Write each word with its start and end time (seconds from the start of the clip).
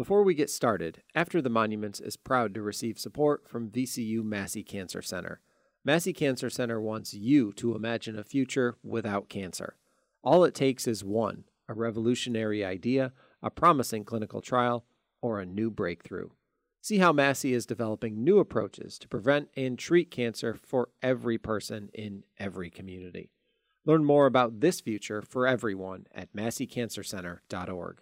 Before 0.00 0.22
we 0.22 0.32
get 0.32 0.48
started, 0.48 1.02
After 1.14 1.42
the 1.42 1.50
Monuments 1.50 2.00
is 2.00 2.16
proud 2.16 2.54
to 2.54 2.62
receive 2.62 2.98
support 2.98 3.46
from 3.46 3.68
VCU 3.68 4.24
Massey 4.24 4.62
Cancer 4.62 5.02
Center. 5.02 5.42
Massey 5.84 6.14
Cancer 6.14 6.48
Center 6.48 6.80
wants 6.80 7.12
you 7.12 7.52
to 7.56 7.74
imagine 7.74 8.18
a 8.18 8.24
future 8.24 8.78
without 8.82 9.28
cancer. 9.28 9.76
All 10.24 10.42
it 10.44 10.54
takes 10.54 10.88
is 10.88 11.04
one 11.04 11.44
a 11.68 11.74
revolutionary 11.74 12.64
idea, 12.64 13.12
a 13.42 13.50
promising 13.50 14.04
clinical 14.04 14.40
trial, 14.40 14.86
or 15.20 15.38
a 15.38 15.44
new 15.44 15.70
breakthrough. 15.70 16.30
See 16.80 16.96
how 16.96 17.12
Massey 17.12 17.52
is 17.52 17.66
developing 17.66 18.24
new 18.24 18.38
approaches 18.38 18.98
to 19.00 19.08
prevent 19.08 19.50
and 19.54 19.78
treat 19.78 20.10
cancer 20.10 20.54
for 20.54 20.88
every 21.02 21.36
person 21.36 21.90
in 21.92 22.24
every 22.38 22.70
community. 22.70 23.32
Learn 23.84 24.06
more 24.06 24.24
about 24.24 24.60
this 24.60 24.80
future 24.80 25.20
for 25.20 25.46
everyone 25.46 26.06
at 26.14 26.34
masseycancercenter.org. 26.34 27.98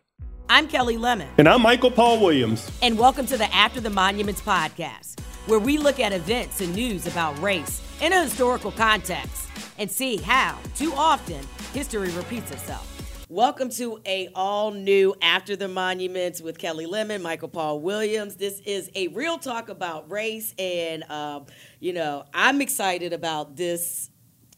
I'm 0.50 0.66
Kelli 0.66 0.98
Lemon. 0.98 1.28
And 1.36 1.46
I'm 1.46 1.60
Michael 1.60 1.90
Paul 1.90 2.20
Williams. 2.20 2.70
And 2.80 2.98
welcome 2.98 3.26
to 3.26 3.36
the 3.36 3.54
After 3.54 3.82
the 3.82 3.90
Monuments 3.90 4.40
podcast, 4.40 5.20
where 5.46 5.58
we 5.58 5.76
look 5.76 6.00
at 6.00 6.14
events 6.14 6.62
and 6.62 6.74
news 6.74 7.06
about 7.06 7.38
race 7.40 7.82
in 8.00 8.14
a 8.14 8.22
historical 8.22 8.72
context 8.72 9.46
and 9.76 9.90
see 9.90 10.16
how, 10.16 10.58
too 10.74 10.92
often, 10.94 11.46
history 11.74 12.08
repeats 12.12 12.50
itself. 12.50 12.92
Welcome 13.28 13.68
to 13.72 14.00
a 14.06 14.30
all 14.34 14.70
new 14.70 15.14
After 15.20 15.54
the 15.54 15.68
Monuments 15.68 16.40
with 16.40 16.56
Kelli 16.56 16.88
Lemon, 16.88 17.20
Michael 17.20 17.48
Paul 17.48 17.80
Williams. 17.80 18.36
This 18.36 18.60
is 18.60 18.90
a 18.94 19.08
real 19.08 19.36
talk 19.36 19.68
about 19.68 20.10
race, 20.10 20.54
and 20.58 21.04
um, 21.10 21.44
you 21.78 21.92
know 21.92 22.24
I'm 22.32 22.62
excited 22.62 23.12
about 23.12 23.54
this 23.54 24.08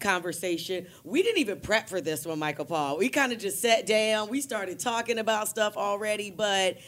conversation. 0.01 0.87
We 1.05 1.23
didn't 1.23 1.39
even 1.39 1.61
prep 1.61 1.89
for 1.89 2.01
this 2.01 2.27
one, 2.27 2.39
Michael 2.39 2.65
Paul. 2.65 2.99
We 2.99 3.09
kind 3.09 3.33
of 3.33 3.39
just 3.39 3.61
sat 3.61 3.87
down. 3.87 4.29
We 4.29 4.41
started 4.41 4.79
talking 4.79 5.19
about 5.19 5.49
stuff 5.49 5.77
already, 5.77 6.31
but 6.31 6.79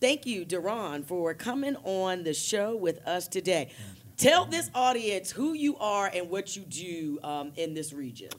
thank 0.00 0.26
you, 0.26 0.44
Duron, 0.44 1.04
for 1.04 1.34
coming 1.34 1.76
on 1.84 2.24
the 2.24 2.34
show 2.34 2.74
with 2.74 3.06
us 3.06 3.28
today. 3.28 3.70
Tell 4.16 4.44
this 4.44 4.70
audience 4.74 5.30
who 5.30 5.52
you 5.52 5.76
are 5.78 6.10
and 6.12 6.28
what 6.30 6.56
you 6.56 6.62
do 6.62 7.18
um, 7.22 7.52
in 7.56 7.74
this 7.74 7.92
region. 7.92 8.30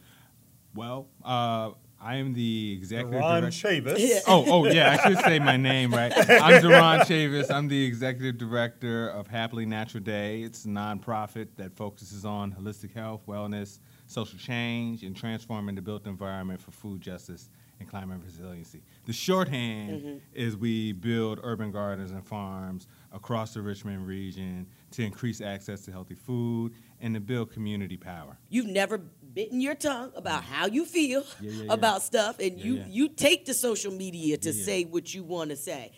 Well, 0.75 1.07
uh, 1.23 1.71
I 2.01 2.17
am 2.17 2.33
the 2.33 2.73
executive 2.73 3.19
Ron 3.19 3.41
director. 3.41 3.67
Chavis. 3.69 4.21
Oh, 4.27 4.45
oh 4.47 4.65
yeah, 4.65 4.91
I 4.91 5.07
should 5.07 5.19
say 5.19 5.39
my 5.39 5.55
name 5.55 5.93
right. 5.93 6.11
I'm 6.17 6.61
Duron 6.61 6.99
Chavis. 7.01 7.49
I'm 7.49 7.69
the 7.69 7.85
executive 7.85 8.37
director 8.37 9.07
of 9.09 9.27
Happily 9.27 9.65
Natural 9.65 10.03
Day. 10.03 10.41
It's 10.41 10.65
a 10.65 10.67
nonprofit 10.67 11.47
that 11.55 11.75
focuses 11.77 12.25
on 12.25 12.51
holistic 12.51 12.93
health, 12.93 13.21
wellness, 13.25 13.79
social 14.13 14.37
change, 14.37 15.03
and 15.03 15.15
transforming 15.15 15.75
the 15.75 15.81
built 15.81 16.05
environment 16.05 16.61
for 16.61 16.71
food 16.71 17.01
justice 17.01 17.49
and 17.79 17.89
climate 17.89 18.19
resiliency. 18.23 18.81
The 19.05 19.13
shorthand 19.13 20.01
Mm-hmm. 20.01 20.17
is 20.33 20.55
we 20.55 20.93
build 20.93 21.39
urban 21.43 21.71
gardens 21.71 22.11
and 22.11 22.25
farms 22.25 22.87
across 23.11 23.53
the 23.53 23.61
Richmond 23.61 24.07
region 24.07 24.67
to 24.91 25.03
increase 25.03 25.41
access 25.41 25.81
to 25.85 25.91
healthy 25.91 26.15
food 26.15 26.73
and 27.01 27.13
to 27.15 27.19
build 27.19 27.51
community 27.51 27.97
power. 27.97 28.37
You've 28.49 28.67
never 28.67 29.01
bitten 29.33 29.59
your 29.61 29.75
tongue 29.75 30.11
about 30.15 30.43
how 30.43 30.67
you 30.67 30.85
feel 30.85 31.23
Yeah, 31.41 31.51
yeah, 31.51 31.63
yeah. 31.63 31.73
about 31.73 32.01
stuff, 32.03 32.39
and 32.39 32.59
you 32.59 32.83
you 32.87 33.09
take 33.09 33.45
to 33.45 33.53
social 33.53 33.91
media 33.91 34.37
to 34.37 34.53
say 34.53 34.83
what 34.85 35.13
you 35.13 35.23
want 35.23 35.49
to 35.49 35.55
say. 35.55 35.91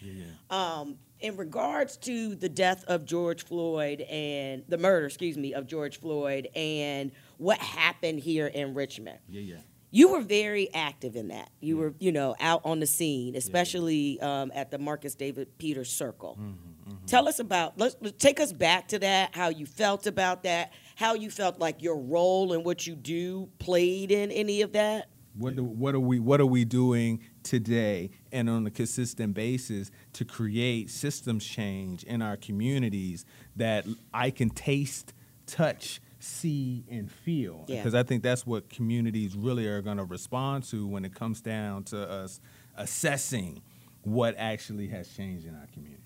Um, 0.50 0.97
in 1.22 1.38
regards 1.38 1.97
to 1.97 2.36
the 2.36 2.50
death 2.50 2.83
of 2.88 3.05
George 3.05 3.45
Floyd 3.45 4.02
and 4.02 4.64
the 4.67 4.77
murder, 4.77 5.05
excuse 5.08 5.38
me, 5.38 5.53
of 5.53 5.66
George 5.66 6.00
Floyd 6.00 6.50
and 6.55 7.11
what 7.38 7.58
happened 7.58 8.19
here 8.19 8.47
in 8.47 8.73
Richmond. 8.73 9.19
Yeah, 9.30 9.42
yeah. 9.42 9.55
You 9.92 10.09
were 10.11 10.22
very 10.22 10.72
active 10.73 11.16
in 11.16 11.30
that. 11.30 11.49
You 11.61 11.77
were, 11.77 11.94
you 11.99 12.11
know, 12.11 12.36
out 12.42 12.61
on 12.66 12.81
the 12.81 12.86
scene, 12.86 13.36
especially 13.38 14.20
um, 14.20 14.52
at 14.53 14.70
the 14.70 14.77
Marcus 14.77 15.16
David 15.16 15.58
Peters 15.58 15.89
Circle. 15.89 16.38
Mm-hmm, 16.39 17.05
Tell 17.08 17.30
us 17.30 17.39
about. 17.39 17.80
Let's, 17.80 17.95
let's 18.02 18.17
take 18.22 18.39
us 18.42 18.52
back 18.52 18.89
to 18.89 18.99
that. 18.99 19.33
How 19.33 19.47
you 19.49 19.66
felt 19.66 20.05
about 20.08 20.44
that. 20.44 20.73
How 20.95 21.13
you 21.13 21.29
felt 21.29 21.59
like 21.59 21.81
your 21.81 21.97
role 21.97 22.53
and 22.53 22.63
what 22.65 22.88
you 22.88 22.95
do 22.95 23.49
played 23.59 24.11
in 24.11 24.31
any 24.31 24.61
of 24.61 24.73
that. 24.73 25.09
What 25.37 25.58
do, 25.58 25.64
what 25.65 25.93
are 25.95 25.99
we 25.99 26.20
what 26.20 26.39
are 26.39 26.45
we 26.45 26.64
doing 26.64 27.20
today 27.43 28.09
and 28.31 28.49
on 28.49 28.65
a 28.65 28.71
consistent 28.71 29.33
basis 29.33 29.92
to 30.14 30.23
create 30.23 30.89
systems 30.89 31.45
change 31.45 32.03
in 32.03 32.21
our 32.21 32.37
communities 32.37 33.25
that 33.58 33.86
I 34.14 34.31
can 34.31 34.49
taste, 34.49 35.14
touch, 35.45 35.99
see 36.20 36.86
and 36.89 37.11
feel 37.11 37.65
Yeah. 37.67 37.77
because 37.77 37.93
I 37.93 38.03
think 38.03 38.23
that's 38.23 38.45
what 38.47 38.70
communities 38.70 39.36
really 39.36 39.67
are 39.67 39.81
going 39.81 39.97
to 39.97 40.05
respond 40.05 40.64
to 40.65 40.87
when 40.87 41.03
it 41.03 41.14
comes 41.14 41.41
down 41.41 41.83
to 41.86 42.09
us 42.09 42.39
assessing 42.77 43.61
what 44.03 44.36
actually 44.37 44.87
has 44.87 45.09
changed 45.09 45.45
in 45.45 45.53
our 45.55 45.67
community. 45.73 46.05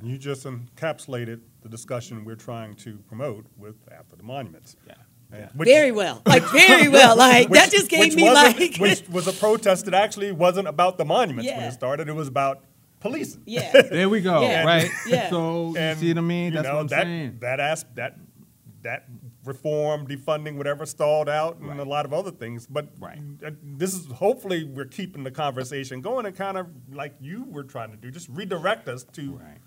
And 0.00 0.08
you 0.10 0.18
just 0.18 0.44
encapsulated 0.44 1.40
the 1.62 1.68
discussion 1.68 2.24
we're 2.24 2.34
trying 2.36 2.74
to 2.76 2.98
promote 3.08 3.46
with 3.56 3.76
After 3.90 4.16
the 4.16 4.22
Monuments. 4.22 4.76
Yeah. 4.86 4.94
Yeah. 5.32 5.48
which- 5.54 5.68
very 5.68 5.90
well, 5.90 6.22
like 6.26 6.44
very 6.44 6.88
well. 6.88 7.16
Like 7.26 7.48
that 7.50 7.66
which- 7.66 7.72
just 7.72 7.90
gave 7.90 8.00
which 8.00 8.14
me 8.14 8.24
wasn't- 8.24 8.60
like. 8.60 8.76
which 8.76 9.08
was 9.08 9.26
a 9.26 9.32
protest 9.32 9.86
that 9.86 9.94
actually 9.94 10.30
wasn't 10.32 10.68
about 10.68 10.98
the 10.98 11.04
monuments 11.04 11.50
when 11.50 11.62
it 11.64 11.72
started. 11.72 12.08
It 12.08 12.12
was 12.14 12.28
about 12.28 12.62
policing. 13.00 13.42
yeah. 13.46 13.72
There 13.90 14.08
we 14.08 14.20
go, 14.20 14.42
Yeah. 14.42 14.64
right? 14.64 14.88
Yeah. 15.06 15.30
So 15.30 15.68
you 15.76 15.94
see 15.96 16.08
what 16.08 16.18
I 16.18 16.20
mean? 16.20 16.44
you 16.46 16.50
That's 16.52 16.68
know, 16.68 16.74
what 16.74 16.80
I'm 16.82 16.86
that, 16.88 17.02
saying. 17.04 17.38
That 17.40 17.60
as, 17.60 17.84
that 17.94 18.16
that 18.82 19.06
reform, 19.46 20.06
defunding, 20.06 20.56
whatever 20.56 20.84
stalled 20.86 21.28
out, 21.28 21.56
and 21.58 21.68
Right. 21.68 21.78
a 21.80 21.84
lot 21.84 22.04
of 22.04 22.12
other 22.12 22.30
things. 22.30 22.66
But 22.66 22.90
Right. 23.00 23.18
uh, 23.44 23.50
this 23.62 23.94
is 23.94 24.06
hopefully 24.06 24.64
we're 24.64 24.84
keeping 24.86 25.24
the 25.24 25.30
conversation 25.30 26.00
going 26.02 26.26
and 26.26 26.36
kind 26.36 26.56
of 26.58 26.66
like 26.92 27.14
you 27.20 27.44
were 27.44 27.64
trying 27.64 27.90
to 27.90 27.96
do, 27.96 28.10
just 28.10 28.28
redirect 28.28 28.86
us 28.88 29.04
to 29.14 29.32
Right, 29.32 29.42
right. 29.44 29.58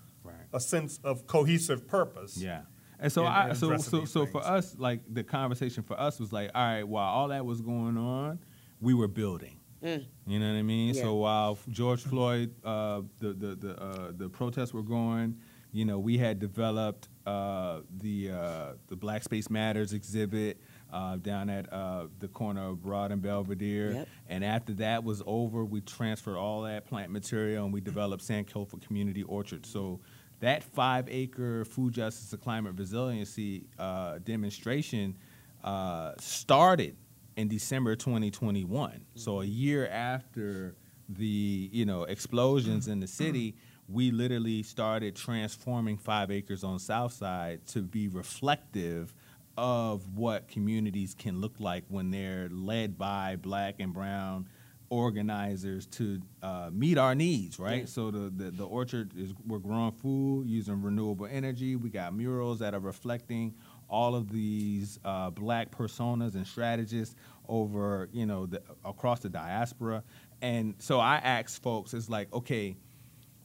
A 0.52 0.60
sense 0.60 0.98
of 1.04 1.26
cohesive 1.26 1.86
purpose. 1.86 2.36
Yeah. 2.36 2.62
And 3.00 3.12
so 3.12 3.22
in- 3.22 3.28
I 3.28 3.50
in 3.50 3.54
so 3.54 3.66
addressing 3.68 3.90
so 3.90 4.00
these 4.00 4.10
so 4.10 4.26
for 4.26 4.44
us, 4.44 4.76
like 4.78 5.00
the 5.08 5.22
conversation 5.22 5.82
for 5.82 5.98
us 5.98 6.18
was 6.18 6.32
like, 6.32 6.50
all 6.54 6.62
right, 6.62 6.82
while 6.82 7.08
all 7.08 7.28
that 7.28 7.44
was 7.44 7.60
going 7.60 7.96
on, 7.96 8.40
we 8.80 8.94
were 8.94 9.08
building. 9.08 9.60
You 9.80 10.40
know 10.40 10.52
what 10.52 10.58
I 10.58 10.62
mean? 10.62 10.92
Mm. 10.92 10.96
Yeah. 10.96 11.02
So 11.02 11.14
while 11.14 11.58
George 11.68 12.02
Floyd, 12.02 12.54
uh, 12.64 13.02
the 13.20 13.32
the 13.32 13.54
the 13.54 13.80
uh, 13.80 14.12
the 14.16 14.28
protests 14.28 14.74
were 14.74 14.82
going, 14.82 15.36
you 15.70 15.84
know, 15.84 15.98
we 15.98 16.18
had 16.18 16.40
developed 16.40 17.08
uh, 17.26 17.80
the 17.98 18.30
uh, 18.30 18.72
the 18.88 18.96
Black 18.96 19.22
Space 19.22 19.50
Matters 19.50 19.92
exhibit 19.92 20.60
uh, 20.92 21.16
down 21.16 21.50
at 21.50 21.72
uh, 21.72 22.06
the 22.18 22.28
corner 22.28 22.68
of 22.68 22.82
Broad 22.82 23.12
and 23.12 23.22
Belvedere. 23.22 23.92
Yep. 23.92 24.08
And 24.28 24.44
after 24.44 24.72
that 24.74 25.04
was 25.04 25.22
over, 25.26 25.64
we 25.64 25.80
transferred 25.80 26.38
all 26.38 26.62
that 26.62 26.86
plant 26.86 27.12
material 27.12 27.64
and 27.64 27.72
we 27.72 27.80
developed 27.80 28.26
Sankofa 28.26 28.84
Community 28.84 29.22
Orchard. 29.22 29.66
So 29.66 30.00
that 30.40 30.62
five 30.62 31.08
acre 31.08 31.64
food 31.64 31.94
justice 31.94 32.32
and 32.32 32.40
climate 32.42 32.74
resiliency 32.76 33.66
uh, 33.78 34.18
demonstration 34.24 35.16
uh, 35.64 36.12
started 36.18 36.96
in 37.36 37.48
December 37.48 37.96
2021. 37.96 39.04
So 39.14 39.40
a 39.40 39.44
year 39.44 39.88
after 39.88 40.76
the 41.08 41.70
you 41.72 41.86
know 41.86 42.04
explosions 42.04 42.88
in 42.88 43.00
the 43.00 43.06
city, 43.06 43.56
we 43.88 44.10
literally 44.10 44.62
started 44.62 45.16
transforming 45.16 45.96
five 45.96 46.30
acres 46.30 46.62
on 46.62 46.78
South 46.78 47.12
Side 47.12 47.66
to 47.68 47.82
be 47.82 48.08
reflective 48.08 49.14
of 49.56 50.16
what 50.16 50.46
communities 50.46 51.14
can 51.18 51.40
look 51.40 51.54
like 51.58 51.84
when 51.88 52.10
they're 52.10 52.48
led 52.52 52.96
by 52.96 53.36
black 53.36 53.76
and 53.80 53.92
brown 53.92 54.48
organizers 54.90 55.86
to 55.86 56.20
uh, 56.42 56.70
meet 56.72 56.98
our 56.98 57.14
needs, 57.14 57.58
right? 57.58 57.88
So 57.88 58.10
the, 58.10 58.30
the 58.30 58.50
the 58.50 58.64
orchard 58.64 59.12
is 59.16 59.34
we're 59.46 59.58
growing 59.58 59.92
food 59.92 60.46
using 60.48 60.82
renewable 60.82 61.26
energy. 61.26 61.76
We 61.76 61.90
got 61.90 62.14
murals 62.14 62.58
that 62.60 62.74
are 62.74 62.80
reflecting 62.80 63.54
all 63.88 64.14
of 64.14 64.30
these 64.30 64.98
uh, 65.04 65.30
black 65.30 65.70
personas 65.70 66.34
and 66.34 66.46
strategists 66.46 67.16
over 67.48 68.08
you 68.12 68.26
know 68.26 68.46
the, 68.46 68.62
across 68.84 69.20
the 69.20 69.28
diaspora. 69.28 70.02
And 70.40 70.74
so 70.78 71.00
I 71.00 71.16
asked 71.16 71.62
folks, 71.62 71.94
it's 71.94 72.08
like, 72.08 72.32
okay, 72.32 72.76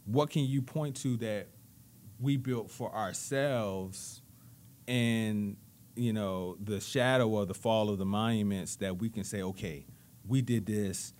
what 0.06 0.30
can 0.30 0.44
you 0.44 0.62
point 0.62 0.96
to 0.98 1.18
that 1.18 1.48
we 2.20 2.38
built 2.38 2.70
for 2.70 2.94
ourselves 2.94 4.22
in 4.88 5.58
you 5.96 6.14
know 6.14 6.58
the 6.62 6.80
shadow 6.80 7.38
of 7.38 7.48
the 7.48 7.54
fall 7.54 7.90
of 7.90 7.98
the 7.98 8.06
monuments 8.06 8.76
that 8.78 8.98
we 8.98 9.10
can 9.10 9.24
say 9.24 9.42
okay 9.42 9.86
we 10.28 10.42
did 10.42 10.66
this 10.66 11.14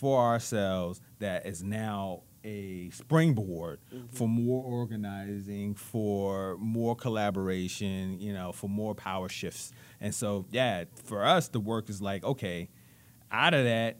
for 0.00 0.18
ourselves 0.18 0.98
that 1.18 1.44
is 1.44 1.62
now 1.62 2.22
a 2.42 2.88
springboard 2.88 3.78
mm-hmm. 3.94 4.06
for 4.06 4.26
more 4.26 4.64
organizing 4.64 5.74
for 5.74 6.56
more 6.56 6.96
collaboration 6.96 8.18
you 8.18 8.32
know 8.32 8.50
for 8.50 8.66
more 8.66 8.94
power 8.94 9.28
shifts 9.28 9.72
and 10.00 10.14
so 10.14 10.46
yeah 10.50 10.84
for 11.04 11.22
us 11.22 11.48
the 11.48 11.60
work 11.60 11.90
is 11.90 12.00
like 12.00 12.24
okay 12.24 12.66
out 13.30 13.52
of 13.52 13.64
that 13.64 13.98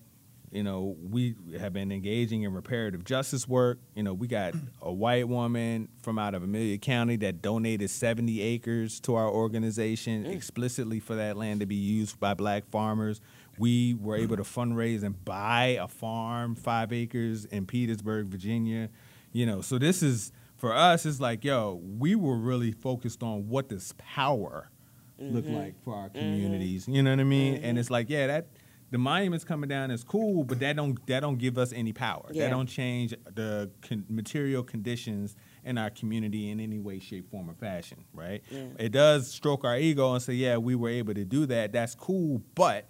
you 0.51 0.65
know, 0.65 0.97
we 1.01 1.37
have 1.59 1.73
been 1.73 1.93
engaging 1.93 2.43
in 2.43 2.53
reparative 2.53 3.05
justice 3.05 3.47
work. 3.47 3.79
You 3.95 4.03
know, 4.03 4.13
we 4.13 4.27
got 4.27 4.55
a 4.83 4.93
white 4.93 5.29
woman 5.29 5.89
from 6.03 6.19
out 6.19 6.35
of 6.35 6.43
Amelia 6.43 6.79
County 6.79 7.17
that 7.17 7.41
donated 7.41 7.89
70 7.89 8.41
acres 8.41 9.01
to 9.01 9.15
our 9.15 9.29
organization 9.29 10.25
mm. 10.25 10.35
explicitly 10.35 10.99
for 10.99 11.15
that 11.15 11.37
land 11.37 11.61
to 11.61 11.67
be 11.67 11.77
used 11.77 12.19
by 12.19 12.35
black 12.35 12.69
farmers. 12.71 13.21
We 13.59 13.95
were 13.95 14.17
able 14.17 14.37
to 14.37 14.43
fundraise 14.43 15.03
and 15.03 15.23
buy 15.25 15.79
a 15.81 15.89
farm, 15.89 16.55
five 16.55 16.93
acres 16.93 17.45
in 17.45 17.67
Petersburg, 17.67 18.27
Virginia. 18.29 18.89
You 19.33 19.47
know, 19.47 19.61
so 19.61 19.79
this 19.79 20.03
is 20.03 20.33
for 20.57 20.75
us. 20.75 21.07
It's 21.07 21.21
like, 21.21 21.45
yo, 21.45 21.81
we 21.99 22.15
were 22.15 22.37
really 22.37 22.73
focused 22.73 23.23
on 23.23 23.49
what 23.49 23.69
does 23.69 23.93
power 23.99 24.71
look 25.19 25.45
mm-hmm. 25.45 25.57
like 25.57 25.83
for 25.85 25.95
our 25.95 26.09
mm-hmm. 26.09 26.19
communities. 26.19 26.89
You 26.89 27.03
know 27.03 27.11
what 27.11 27.21
I 27.21 27.25
mean? 27.25 27.55
And 27.57 27.65
mm-hmm. 27.65 27.79
it's 27.79 27.91
like, 27.91 28.09
yeah, 28.09 28.27
that 28.29 28.49
the 28.91 28.99
monuments 28.99 29.45
coming 29.45 29.69
down 29.69 29.91
is 29.91 30.03
cool, 30.03 30.45
but 30.45 30.59
that 30.61 30.77
don't 30.77 31.05
that 31.07 31.21
don't 31.21 31.39
give 31.39 31.59
us 31.59 31.73
any 31.73 31.93
power. 31.93 32.27
Yeah. 32.33 32.45
That 32.45 32.51
don't 32.51 32.67
change 32.67 33.15
the 33.35 33.71
con- 33.83 34.05
material 34.09 34.63
conditions 34.63 35.37
in 35.65 35.79
our 35.79 35.91
community 35.91 36.51
in 36.51 36.59
any 36.59 36.79
way, 36.79 36.99
shape, 36.99 37.31
form, 37.31 37.49
or 37.49 37.55
fashion. 37.55 38.05
Right? 38.13 38.43
Yeah. 38.51 38.65
It 38.79 38.91
does 38.91 39.31
stroke 39.31 39.65
our 39.65 39.79
ego 39.79 40.13
and 40.15 40.23
say, 40.23 40.35
yeah, 40.35 40.57
we 40.57 40.75
were 40.75 40.89
able 40.89 41.15
to 41.15 41.25
do 41.25 41.47
that. 41.47 41.73
That's 41.73 41.95
cool, 41.95 42.43
but 42.55 42.89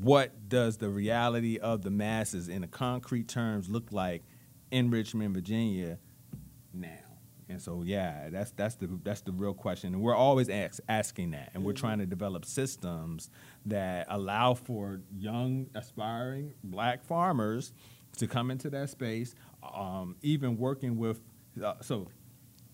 what 0.00 0.48
does 0.48 0.78
the 0.78 0.88
reality 0.88 1.58
of 1.58 1.82
the 1.82 1.90
masses 1.90 2.48
in 2.48 2.62
the 2.62 2.66
concrete 2.66 3.28
terms 3.28 3.68
look 3.68 3.92
like 3.92 4.22
in 4.70 4.90
Richmond, 4.90 5.34
Virginia 5.34 5.98
now? 6.72 6.88
And 7.50 7.60
so, 7.60 7.82
yeah, 7.84 8.28
that's 8.30 8.52
that's 8.52 8.76
the 8.76 8.88
that's 9.02 9.22
the 9.22 9.32
real 9.32 9.54
question, 9.54 9.92
and 9.92 10.02
we're 10.02 10.14
always 10.14 10.48
ask, 10.48 10.80
asking 10.88 11.32
that, 11.32 11.50
and 11.52 11.64
we're 11.64 11.72
trying 11.72 11.98
to 11.98 12.06
develop 12.06 12.44
systems 12.44 13.28
that 13.66 14.06
allow 14.08 14.54
for 14.54 15.00
young, 15.12 15.66
aspiring 15.74 16.54
Black 16.62 17.04
farmers 17.04 17.72
to 18.18 18.28
come 18.28 18.52
into 18.52 18.70
that 18.70 18.88
space. 18.90 19.34
Um, 19.74 20.14
even 20.22 20.58
working 20.58 20.96
with, 20.96 21.20
uh, 21.62 21.74
so 21.80 22.08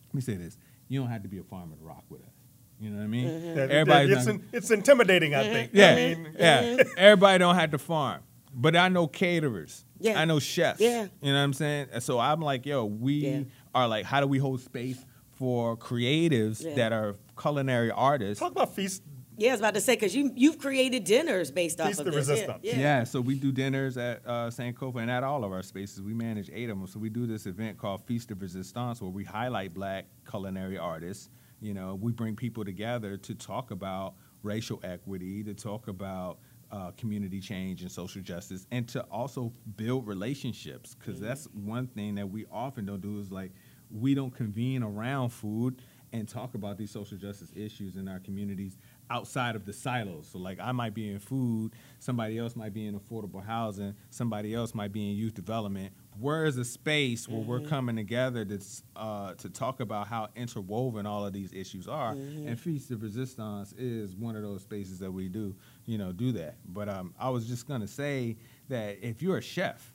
let 0.08 0.14
me 0.14 0.20
say 0.20 0.34
this: 0.34 0.58
you 0.88 1.00
don't 1.00 1.08
have 1.08 1.22
to 1.22 1.28
be 1.28 1.38
a 1.38 1.44
farmer 1.44 1.74
to 1.74 1.82
rock 1.82 2.04
with 2.10 2.20
us. 2.22 2.35
You 2.80 2.90
know 2.90 2.98
what 2.98 3.04
I 3.04 3.06
mean? 3.06 3.54
That- 3.54 3.70
Everybody's 3.70 4.16
it's, 4.18 4.26
in- 4.26 4.44
it's 4.52 4.70
intimidating, 4.70 5.34
I 5.34 5.42
think. 5.44 5.70
yeah, 5.72 5.90
I 5.92 5.94
mean, 5.96 6.28
yeah. 6.38 6.76
Everybody 6.98 7.38
don't 7.38 7.54
have 7.54 7.70
to 7.70 7.78
farm, 7.78 8.20
but 8.54 8.76
I 8.76 8.88
know 8.88 9.06
caterers. 9.06 9.84
Yeah. 9.98 10.20
I 10.20 10.26
know 10.26 10.38
chefs. 10.38 10.80
Yeah. 10.80 11.04
you 11.22 11.32
know 11.32 11.38
what 11.38 11.44
I'm 11.44 11.52
saying. 11.54 11.88
And 11.92 12.02
so 12.02 12.18
I'm 12.18 12.40
like, 12.42 12.66
yo, 12.66 12.84
we 12.84 13.12
Yeah. 13.14 13.40
are 13.74 13.88
like, 13.88 14.04
how 14.04 14.20
do 14.20 14.26
we 14.26 14.38
hold 14.38 14.60
space 14.60 15.02
for 15.38 15.76
creatives 15.76 16.62
Yeah. 16.62 16.74
that 16.74 16.92
are 16.92 17.14
culinary 17.40 17.90
artists? 17.90 18.40
talk 18.40 18.52
about 18.52 18.74
feast. 18.74 19.02
Yeah, 19.38 19.50
I 19.50 19.52
was 19.52 19.60
about 19.60 19.74
to 19.74 19.80
say 19.82 19.94
because 19.96 20.14
you 20.16 20.32
you've 20.34 20.58
created 20.58 21.04
dinners 21.04 21.50
based 21.50 21.78
off 21.80 21.88
Feast 21.88 22.00
of 22.00 22.06
the 22.06 22.10
this. 22.10 22.28
resistance. 22.28 22.58
Yeah, 22.62 22.76
Yeah. 22.78 23.04
so 23.04 23.20
we 23.20 23.34
do 23.38 23.52
dinners 23.52 23.98
at 23.98 24.22
uh, 24.26 24.48
Sankofa 24.48 24.96
and 24.96 25.10
at 25.10 25.22
all 25.24 25.44
of 25.44 25.52
our 25.52 25.62
spaces. 25.62 26.00
We 26.00 26.14
manage 26.14 26.50
eight 26.52 26.70
of 26.70 26.78
them. 26.78 26.86
So 26.86 26.98
we 26.98 27.08
do 27.10 27.26
this 27.26 27.44
event 27.46 27.76
called 27.78 28.02
Feast 28.06 28.30
of 28.30 28.40
Resistance 28.40 29.00
where 29.02 29.10
we 29.10 29.24
highlight 29.24 29.74
black 29.74 30.06
culinary 30.30 30.78
artists. 30.78 31.28
You 31.60 31.74
know, 31.74 31.94
we 31.94 32.12
bring 32.12 32.36
people 32.36 32.64
together 32.64 33.16
to 33.16 33.34
talk 33.34 33.70
about 33.70 34.14
racial 34.42 34.80
equity, 34.84 35.42
to 35.44 35.54
talk 35.54 35.88
about 35.88 36.38
uh, 36.70 36.90
community 36.92 37.40
change 37.40 37.82
and 37.82 37.90
social 37.90 38.22
justice, 38.22 38.66
and 38.70 38.88
to 38.88 39.02
also 39.04 39.52
build 39.76 40.06
relationships. 40.06 40.94
Because 40.94 41.20
that's 41.20 41.46
one 41.52 41.86
thing 41.86 42.16
that 42.16 42.28
we 42.28 42.46
often 42.50 42.86
don't 42.86 43.00
do 43.00 43.18
is 43.18 43.30
like 43.30 43.52
we 43.90 44.14
don't 44.14 44.34
convene 44.34 44.82
around 44.82 45.30
food 45.30 45.80
and 46.12 46.28
talk 46.28 46.54
about 46.54 46.78
these 46.78 46.90
social 46.90 47.16
justice 47.16 47.50
issues 47.54 47.96
in 47.96 48.08
our 48.08 48.18
communities 48.20 48.76
outside 49.10 49.56
of 49.56 49.64
the 49.64 49.72
silos. 49.72 50.28
So 50.32 50.38
like 50.38 50.58
I 50.60 50.72
might 50.72 50.94
be 50.94 51.10
in 51.10 51.18
food, 51.18 51.72
somebody 51.98 52.38
else 52.38 52.56
might 52.56 52.72
be 52.72 52.86
in 52.86 52.98
affordable 52.98 53.44
housing, 53.44 53.94
somebody 54.10 54.54
else 54.54 54.74
might 54.74 54.92
be 54.92 55.10
in 55.10 55.16
youth 55.16 55.34
development. 55.34 55.92
Where 56.18 56.44
is 56.46 56.56
a 56.56 56.64
space 56.64 57.28
where 57.28 57.40
we're 57.40 57.60
coming 57.68 57.96
together 57.96 58.44
to 58.44 58.58
uh, 58.94 59.34
to 59.34 59.50
talk 59.50 59.80
about 59.80 60.06
how 60.08 60.28
interwoven 60.34 61.04
all 61.06 61.26
of 61.26 61.32
these 61.32 61.52
issues 61.52 61.86
are? 61.88 62.12
And 62.12 62.58
Feast 62.58 62.90
of 62.90 63.02
Resistance 63.02 63.72
is 63.76 64.14
one 64.16 64.36
of 64.36 64.42
those 64.42 64.62
spaces 64.62 64.98
that 65.00 65.12
we 65.12 65.28
do, 65.28 65.54
you 65.84 65.98
know, 65.98 66.12
do 66.12 66.32
that. 66.32 66.56
But 66.66 66.88
um, 66.88 67.14
I 67.18 67.28
was 67.28 67.46
just 67.46 67.68
gonna 67.68 67.88
say 67.88 68.36
that 68.68 68.98
if 69.02 69.20
you're 69.22 69.38
a 69.38 69.42
chef, 69.42 69.92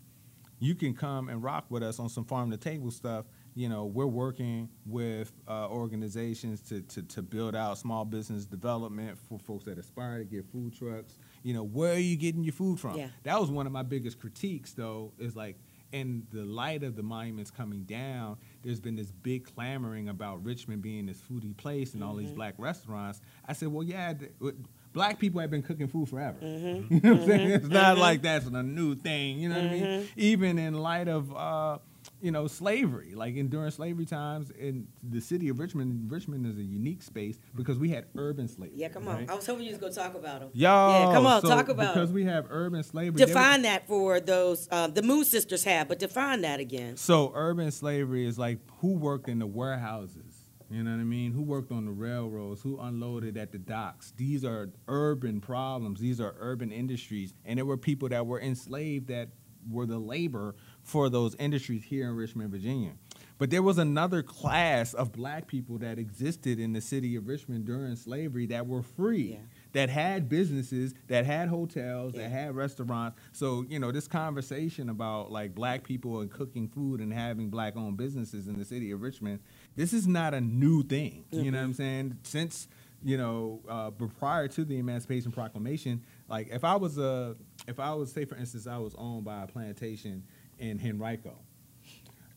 you 0.59 0.75
can 0.75 0.93
come 0.93 1.29
and 1.29 1.41
rock 1.43 1.65
with 1.69 1.81
us 1.81 1.99
on 1.99 2.07
some 2.07 2.23
farm 2.23 2.51
to 2.51 2.57
table 2.57 2.91
stuff. 2.91 3.25
You 3.53 3.67
know, 3.67 3.85
we're 3.85 4.05
working 4.05 4.69
with 4.85 5.33
uh, 5.47 5.67
organizations 5.67 6.61
to, 6.69 6.81
to, 6.83 7.01
to 7.01 7.21
build 7.21 7.53
out 7.53 7.77
small 7.77 8.05
business 8.05 8.45
development 8.45 9.17
for 9.27 9.39
folks 9.39 9.65
that 9.65 9.77
aspire 9.77 10.19
to 10.19 10.23
get 10.23 10.45
food 10.45 10.73
trucks. 10.73 11.17
You 11.43 11.55
know, 11.55 11.63
where 11.63 11.93
are 11.95 11.97
you 11.99 12.15
getting 12.15 12.43
your 12.43 12.53
food 12.53 12.79
from? 12.79 12.95
Yeah. 12.95 13.09
That 13.23 13.41
was 13.41 13.49
one 13.49 13.65
of 13.65 13.73
my 13.73 13.83
biggest 13.83 14.19
critiques, 14.21 14.71
though, 14.71 15.11
is 15.19 15.35
like, 15.35 15.57
in 15.91 16.25
the 16.31 16.43
light 16.43 16.83
of 16.83 16.95
the 16.95 17.03
monuments 17.03 17.51
coming 17.51 17.83
down, 17.83 18.37
there's 18.63 18.79
been 18.79 18.95
this 18.95 19.11
big 19.11 19.45
clamoring 19.45 20.09
about 20.09 20.43
Richmond 20.43 20.81
being 20.81 21.05
this 21.05 21.19
foodie 21.19 21.55
place 21.55 21.93
and 21.93 22.03
all 22.03 22.15
these 22.15 22.27
mm-hmm. 22.27 22.35
black 22.35 22.55
restaurants. 22.57 23.21
I 23.47 23.53
said, 23.53 23.69
well, 23.69 23.83
yeah, 23.83 24.13
th- 24.13 24.55
black 24.93 25.19
people 25.19 25.41
have 25.41 25.49
been 25.49 25.63
cooking 25.63 25.87
food 25.87 26.09
forever. 26.09 26.37
Mm-hmm. 26.41 26.93
You 26.95 27.01
know 27.01 27.13
what 27.13 27.21
I'm 27.21 27.27
saying? 27.27 27.47
Mm-hmm. 27.47 27.65
It's 27.65 27.67
not 27.67 27.97
like 27.97 28.21
that's 28.21 28.45
a 28.45 28.63
new 28.63 28.95
thing. 28.95 29.39
You 29.39 29.49
know 29.49 29.55
what 29.55 29.65
I 29.65 29.69
mean? 29.69 30.09
Even 30.17 30.57
in 30.57 30.73
light 30.73 31.07
of, 31.07 31.35
uh, 31.35 31.79
you 32.21 32.31
know, 32.31 32.47
slavery, 32.47 33.13
like 33.15 33.35
in 33.35 33.49
during 33.49 33.71
slavery 33.71 34.05
times 34.05 34.51
in 34.51 34.87
the 35.03 35.19
city 35.19 35.49
of 35.49 35.59
Richmond, 35.59 36.11
Richmond 36.11 36.45
is 36.45 36.57
a 36.57 36.63
unique 36.63 37.01
space 37.01 37.39
because 37.55 37.77
we 37.79 37.89
had 37.89 38.05
urban 38.15 38.47
slavery. 38.47 38.77
Yeah, 38.77 38.89
come 38.89 39.07
on. 39.07 39.15
right? 39.17 39.29
I 39.29 39.35
was 39.35 39.45
hoping 39.45 39.65
you 39.65 39.71
was 39.71 39.79
gonna 39.79 39.93
talk 39.93 40.15
about 40.15 40.41
them. 40.41 40.49
Yo, 40.53 40.69
yeah, 40.69 41.13
come 41.13 41.25
on, 41.25 41.41
so 41.41 41.49
talk 41.49 41.69
about 41.69 41.93
Because 41.95 42.11
we 42.11 42.25
have 42.25 42.45
urban 42.49 42.83
slavery. 42.83 43.17
Define 43.25 43.63
that 43.63 43.87
for 43.87 44.19
those 44.19 44.67
um, 44.71 44.93
the 44.93 45.01
Moon 45.01 45.25
Sisters 45.25 45.63
have, 45.63 45.87
but 45.87 45.99
define 45.99 46.41
that 46.41 46.59
again. 46.59 46.95
So 46.97 47.31
urban 47.33 47.71
slavery 47.71 48.25
is 48.25 48.37
like 48.37 48.59
who 48.79 48.93
worked 48.93 49.27
in 49.27 49.39
the 49.39 49.47
warehouses. 49.47 50.37
You 50.69 50.83
know 50.83 50.91
what 50.91 51.01
I 51.01 51.03
mean? 51.03 51.33
Who 51.33 51.41
worked 51.41 51.73
on 51.73 51.83
the 51.83 51.91
railroads? 51.91 52.61
Who 52.61 52.79
unloaded 52.79 53.35
at 53.35 53.51
the 53.51 53.57
docks? 53.57 54.13
These 54.15 54.45
are 54.45 54.69
urban 54.87 55.41
problems. 55.41 55.99
These 55.99 56.21
are 56.21 56.33
urban 56.39 56.71
industries. 56.71 57.33
And 57.43 57.57
there 57.57 57.65
were 57.65 57.75
people 57.75 58.07
that 58.07 58.25
were 58.25 58.39
enslaved 58.39 59.07
that 59.07 59.29
were 59.69 59.85
the 59.85 59.99
labor 59.99 60.55
for 60.83 61.09
those 61.09 61.35
industries 61.35 61.83
here 61.83 62.09
in 62.09 62.15
Richmond, 62.15 62.51
Virginia. 62.51 62.91
But 63.37 63.49
there 63.49 63.63
was 63.63 63.79
another 63.79 64.21
class 64.21 64.93
of 64.93 65.11
black 65.11 65.47
people 65.47 65.79
that 65.79 65.97
existed 65.97 66.59
in 66.59 66.73
the 66.73 66.81
city 66.81 67.15
of 67.15 67.27
Richmond 67.27 67.65
during 67.65 67.95
slavery 67.95 68.45
that 68.47 68.67
were 68.67 68.83
free 68.83 69.31
Yeah. 69.31 69.37
that 69.73 69.89
had 69.89 70.29
businesses, 70.29 70.93
that 71.07 71.25
had 71.25 71.49
hotels, 71.49 72.13
Yeah. 72.13 72.21
that 72.23 72.29
had 72.29 72.55
restaurants. 72.55 73.19
So, 73.31 73.65
you 73.67 73.79
know, 73.79 73.91
this 73.91 74.07
conversation 74.07 74.89
about 74.89 75.31
like 75.31 75.55
black 75.55 75.83
people 75.83 76.19
and 76.21 76.29
cooking 76.29 76.67
food 76.67 76.99
and 77.01 77.11
having 77.11 77.49
black 77.49 77.75
owned 77.75 77.97
businesses 77.97 78.47
in 78.47 78.59
the 78.59 78.65
city 78.65 78.91
of 78.91 79.01
Richmond, 79.01 79.39
this 79.75 79.91
is 79.91 80.05
not 80.07 80.35
a 80.35 80.41
new 80.41 80.83
thing. 80.83 81.25
You 81.31 81.49
know 81.49 81.57
what 81.57 81.63
I'm 81.63 81.73
saying? 81.73 82.17
Since, 82.21 82.67
you 83.03 83.17
know, 83.17 83.61
uh, 83.67 83.89
but 83.89 84.15
prior 84.19 84.47
to 84.49 84.63
the 84.63 84.77
Emancipation 84.77 85.31
Proclamation, 85.31 86.03
like 86.29 86.49
if 86.51 86.63
I 86.63 86.75
was 86.75 86.99
a, 86.99 87.35
if 87.67 87.79
I 87.79 87.95
was, 87.95 88.11
say 88.11 88.25
for 88.25 88.35
instance, 88.35 88.67
I 88.67 88.77
was 88.77 88.93
owned 88.99 89.25
by 89.25 89.41
a 89.41 89.47
plantation 89.47 90.23
in 90.61 90.79
Henrico, 90.79 91.37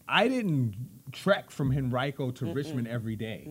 I 0.09 0.29
didn't 0.29 0.75
trek 1.13 1.51
from 1.51 1.71
Henrico 1.73 2.31
to 2.33 2.53
Richmond 2.53 2.89
every 2.89 3.17
day. 3.17 3.49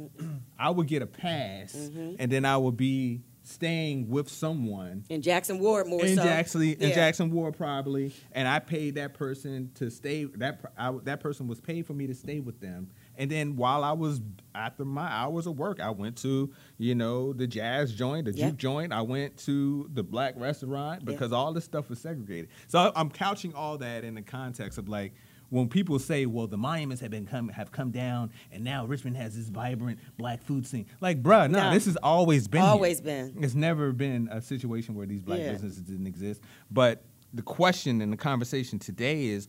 I 0.60 0.70
would 0.70 0.88
get 0.88 1.02
a 1.02 1.08
pass, 1.08 1.74
Mm-hmm. 1.74 2.16
and 2.20 2.32
then 2.32 2.46
I 2.46 2.58
would 2.58 2.76
be 2.78 3.22
staying 3.44 4.10
with 4.10 4.30
someone 4.30 5.04
In 5.10 5.22
Jackson 5.22 5.60
Ward 5.60 5.88
more 5.88 6.04
in 6.06 6.16
so. 6.16 6.24
Jackson, 6.24 6.62
in 6.64 6.94
Jackson 6.94 7.30
Ward 7.32 7.56
probably, 7.58 8.14
and 8.32 8.48
I 8.48 8.60
paid 8.60 8.96
that 8.96 9.14
person 9.14 9.72
to 9.76 9.90
stay. 9.92 10.24
That 10.26 10.62
I, 10.78 10.92
that 11.04 11.20
person 11.20 11.48
was 11.48 11.60
paid 11.60 11.86
for 11.86 11.94
me 11.94 12.08
to 12.08 12.14
stay 12.16 12.40
with 12.40 12.60
them, 12.62 12.90
and 13.18 13.30
then 13.30 13.56
while 13.58 13.84
I 13.84 13.92
was 13.92 14.22
after 14.56 14.86
my 14.86 15.08
hours 15.12 15.46
of 15.46 15.58
work, 15.58 15.80
I 15.82 15.90
went 15.90 16.18
to 16.20 16.52
you 16.78 16.96
know 16.96 17.34
the 17.34 17.46
jazz 17.48 17.94
joint, 17.94 18.26
the 18.26 18.32
Yeah. 18.34 18.48
juke 18.50 18.58
joint. 18.58 18.94
I 18.94 19.02
went 19.02 19.38
to 19.40 19.90
the 19.94 20.04
black 20.04 20.36
restaurant 20.38 21.02
Yeah. 21.02 21.12
because 21.12 21.32
all 21.34 21.52
this 21.54 21.66
stuff 21.66 21.90
was 21.90 22.00
segregated. 22.00 22.50
So 22.68 22.80
I- 22.80 22.92
I'm 23.00 23.10
couching 23.10 23.54
all 23.54 23.78
that 23.80 24.04
in 24.04 24.16
the 24.16 24.22
context 24.22 24.78
of 24.78 24.88
like. 24.88 25.14
When 25.54 25.70
people 25.70 26.00
say, 26.00 26.26
"Well, 26.26 26.48
the 26.48 26.58
monuments 26.58 27.00
have 27.04 27.12
been 27.12 27.28
come 27.28 27.50
have 27.50 27.72
come 27.72 27.92
down, 27.92 28.32
and 28.52 28.64
now 28.64 28.88
Richmond 28.88 29.18
has 29.18 29.36
this 29.36 29.50
vibrant 29.50 30.00
black 30.18 30.42
food 30.42 30.66
scene," 30.66 30.88
like, 31.00 31.22
bruh, 31.22 31.48
no, 31.48 31.60
No. 31.66 31.74
this 31.74 31.86
has 31.86 31.96
always 31.98 32.48
been 32.48 32.62
here. 32.62 32.70
Always 32.72 33.02
been. 33.02 33.36
It's 33.40 33.54
never 33.54 33.92
been 33.92 34.28
a 34.32 34.42
situation 34.42 34.96
where 34.96 35.06
these 35.06 35.22
black 35.22 35.38
Yeah. 35.40 35.52
businesses 35.52 35.84
didn't 35.84 36.08
exist. 36.08 36.42
But 36.72 37.04
the 37.32 37.44
question 37.44 38.02
and 38.02 38.12
the 38.12 38.18
conversation 38.18 38.80
today 38.80 39.26
is 39.28 39.48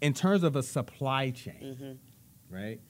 in 0.00 0.14
terms 0.14 0.42
of 0.42 0.56
a 0.56 0.64
supply 0.64 1.30
chain, 1.30 1.54
Mm-hmm. 1.62 2.54
right? 2.54 2.80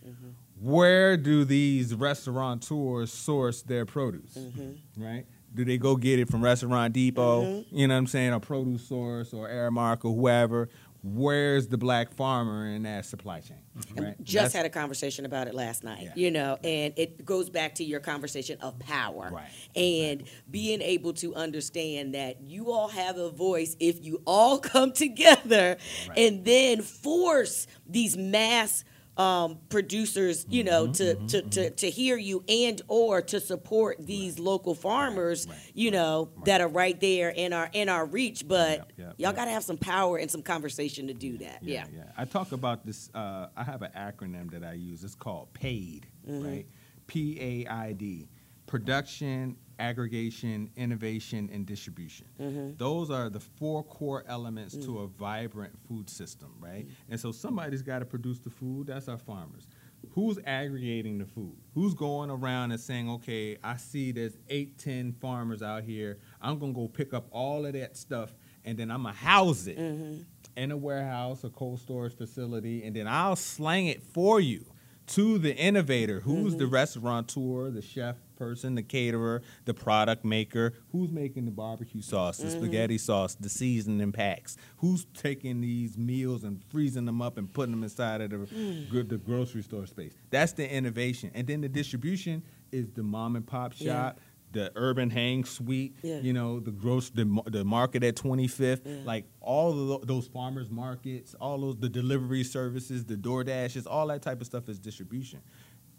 Where 0.59 1.18
do 1.18 1.44
these 1.44 1.94
restaurateurs 1.94 3.12
source 3.12 3.61
their 3.62 3.85
produce, 3.85 4.35
Mm-hmm. 4.35 5.02
right? 5.04 5.26
Do 5.52 5.64
they 5.64 5.78
go 5.78 5.97
get 5.97 6.18
it 6.20 6.28
from 6.30 6.42
Restaurant 6.44 6.92
Depot, 6.94 7.64
you 7.73 7.88
know 7.88 7.94
what 7.94 7.99
I'm 7.99 8.06
saying, 8.06 8.32
or 8.32 8.38
Produce 8.40 8.87
Source 8.87 9.35
or 9.35 9.49
Aramark 9.49 10.04
or 10.04 10.14
whoever? 10.14 10.68
Where's 11.02 11.66
the 11.69 11.78
black 11.78 12.12
farmer 12.12 12.66
in 12.69 12.83
that 12.83 13.07
supply 13.07 13.40
chain? 13.40 13.57
Mm-hmm. 13.78 14.04
Right? 14.04 14.23
Just 14.23 14.35
That's- 14.35 14.52
had 14.52 14.66
a 14.66 14.69
conversation 14.69 15.25
about 15.25 15.49
it 15.49 15.54
last 15.54 15.83
night, 15.83 16.02
Yeah. 16.02 16.12
you 16.14 16.30
know, 16.30 16.59
and 16.62 16.92
it 16.97 17.25
goes 17.25 17.49
back 17.49 17.76
to 17.76 17.85
your 17.85 18.00
conversation 18.00 18.59
of 18.61 18.78
power. 18.78 19.30
Right. 19.33 19.49
And 19.75 20.25
being 20.50 20.83
able 20.83 21.14
to 21.14 21.35
understand 21.35 22.14
that 22.14 22.42
you 22.42 22.71
all 22.71 22.88
have 22.88 23.16
a 23.16 23.30
voice 23.30 23.76
if 23.80 24.04
you 24.04 24.21
all 24.26 24.59
come 24.73 24.92
together 24.92 25.78
Right. 26.09 26.19
and 26.19 26.45
then 26.45 26.83
force 26.83 27.66
these 27.88 28.16
mass 28.16 28.85
um, 29.20 29.58
producers, 29.68 30.46
you 30.48 30.64
know, 30.64 30.86
to, 30.92 31.14
to, 31.26 31.42
to, 31.42 31.70
to 31.70 31.90
hear 31.90 32.16
you 32.16 32.42
and 32.48 32.80
or 32.88 33.20
to 33.20 33.38
support 33.38 33.96
these 34.00 34.38
local 34.38 34.74
farmers, 34.74 35.46
you 35.74 35.90
know, 35.90 36.30
that 36.46 36.60
are 36.60 36.68
right 36.68 36.98
there 37.00 37.28
in 37.28 37.52
our 37.52 37.68
in 37.72 37.88
our 37.88 38.06
reach. 38.06 38.48
But 38.48 38.78
Yep, 38.78 38.92
yep, 38.96 39.06
y'all 39.18 39.28
yep. 39.30 39.36
got 39.36 39.44
to 39.46 39.50
have 39.50 39.64
some 39.64 39.76
power 39.76 40.16
and 40.16 40.30
some 40.30 40.42
conversation 40.42 41.06
to 41.08 41.14
do 41.14 41.36
that. 41.38 41.58
Yeah. 41.62 41.84
yeah. 41.94 42.04
I 42.16 42.24
talk 42.24 42.52
about 42.52 42.86
this. 42.86 43.10
Uh, 43.14 43.48
I 43.56 43.62
have 43.64 43.82
an 43.82 43.90
acronym 43.96 44.50
that 44.52 44.64
I 44.64 44.72
use. 44.72 45.04
It's 45.04 45.14
called 45.14 45.52
PAID, 45.52 46.06
Mm-hmm. 46.28 46.46
right? 46.46 46.66
P 47.06 47.38
A 47.66 47.70
I 47.70 47.92
D. 47.92 48.28
Production, 48.66 49.56
aggregation, 49.80 50.70
innovation, 50.76 51.49
and 51.52 51.66
distribution. 51.66 52.26
Mm-hmm. 52.40 52.76
Those 52.76 53.10
are 53.10 53.28
the 53.30 53.40
four 53.40 53.82
core 53.82 54.25
elements 54.28 54.75
to 54.76 54.88
Mm. 54.88 55.04
a 55.04 55.06
vibrant 55.06 55.72
food 55.88 56.08
system, 56.10 56.54
right? 56.60 56.87
And 57.08 57.18
so 57.18 57.32
somebody's 57.32 57.82
got 57.82 58.00
to 58.00 58.04
produce 58.04 58.38
the 58.40 58.50
food. 58.50 58.87
That's 58.88 59.08
our 59.08 59.18
farmers. 59.18 59.66
Who's 60.12 60.38
aggregating 60.46 61.18
the 61.18 61.26
food? 61.26 61.56
Who's 61.75 61.94
going 61.94 62.30
around 62.30 62.72
and 62.72 62.80
saying, 62.80 63.10
okay, 63.10 63.58
I 63.62 63.76
see 63.76 64.12
there's 64.12 64.37
eight, 64.49 64.78
ten 64.78 65.12
farmers 65.12 65.62
out 65.62 65.82
here. 65.84 66.18
I'm 66.40 66.58
gonna 66.58 66.72
go 66.72 66.88
pick 66.88 67.12
up 67.12 67.26
all 67.30 67.66
of 67.66 67.72
that 67.75 67.96
stuff 67.96 68.32
and 68.64 68.78
then 68.78 68.90
I'm 68.90 69.02
gonna 69.02 69.14
house 69.14 69.66
it 69.66 69.78
Mm-hmm. 69.78 70.22
in 70.56 70.70
a 70.72 70.76
warehouse, 70.76 71.44
a 71.44 71.50
cold 71.50 71.80
storage 71.80 72.16
facility, 72.16 72.82
and 72.84 72.96
then 72.96 73.06
I'll 73.06 73.37
slang 73.37 73.87
it 73.88 74.02
for 74.02 74.40
you 74.40 74.64
to 75.08 75.38
the 75.38 75.54
innovator, 75.54 76.20
who's 76.20 76.56
the 76.56 76.66
restaurateur, 76.66 77.70
the 77.70 77.82
chef 77.82 78.16
person, 78.40 78.75
the 78.75 78.82
caterer, 78.82 79.42
the 79.66 79.75
product 79.75 80.25
maker, 80.25 80.73
who's 80.92 81.12
making 81.12 81.44
the 81.44 81.50
barbecue 81.50 82.00
sauce, 82.00 82.38
the 82.38 82.47
mm-hmm. 82.47 82.59
spaghetti 82.59 82.97
sauce, 82.97 83.35
the 83.35 83.50
seasoning 83.50 84.12
packs, 84.12 84.56
who's 84.78 85.04
taking 85.12 85.61
these 85.61 85.99
meals 85.99 86.42
and 86.42 86.64
freezing 86.70 87.04
them 87.04 87.20
up 87.20 87.37
and 87.37 87.52
putting 87.52 87.73
them 87.73 87.82
inside 87.82 88.23
of 88.23 88.30
the, 88.30 88.37
mm. 88.38 88.88
gro- 88.88 89.02
the 89.02 89.18
grocery 89.18 89.62
store 89.62 89.87
space. 89.87 90.14
That's 90.30 90.52
the 90.52 90.68
innovation. 90.68 91.30
And 91.35 91.47
then 91.47 91.61
the 91.61 91.68
distribution 91.68 92.42
is 92.73 92.88
the 92.94 93.02
mom 93.02 93.37
and 93.37 93.47
pop 93.47 93.75
Yeah. 93.76 93.92
shop, 93.92 94.20
the 94.52 94.73
urban 94.75 95.11
hang 95.11 95.44
suite, 95.44 95.97
Yeah. 96.02 96.20
you 96.20 96.32
know, 96.32 96.61
the 96.61 96.70
gross 96.70 97.11
the, 97.11 97.42
the 97.47 97.62
market 97.62 98.02
at 98.02 98.16
25th, 98.16 98.87
Yeah. 98.87 99.02
like 99.04 99.26
all 99.42 99.92
of 99.92 100.06
those 100.06 100.28
farmers 100.28 100.70
markets, 100.70 101.35
all 101.35 101.59
those 101.59 101.76
the 101.76 101.90
delivery 101.90 102.42
services, 102.42 103.04
the 103.04 103.18
door 103.18 103.44
dashes, 103.44 103.87
all 103.87 104.06
that 104.06 104.23
type 104.23 104.40
of 104.40 104.47
stuff 104.47 104.68
is 104.70 104.78
distribution. 104.78 105.40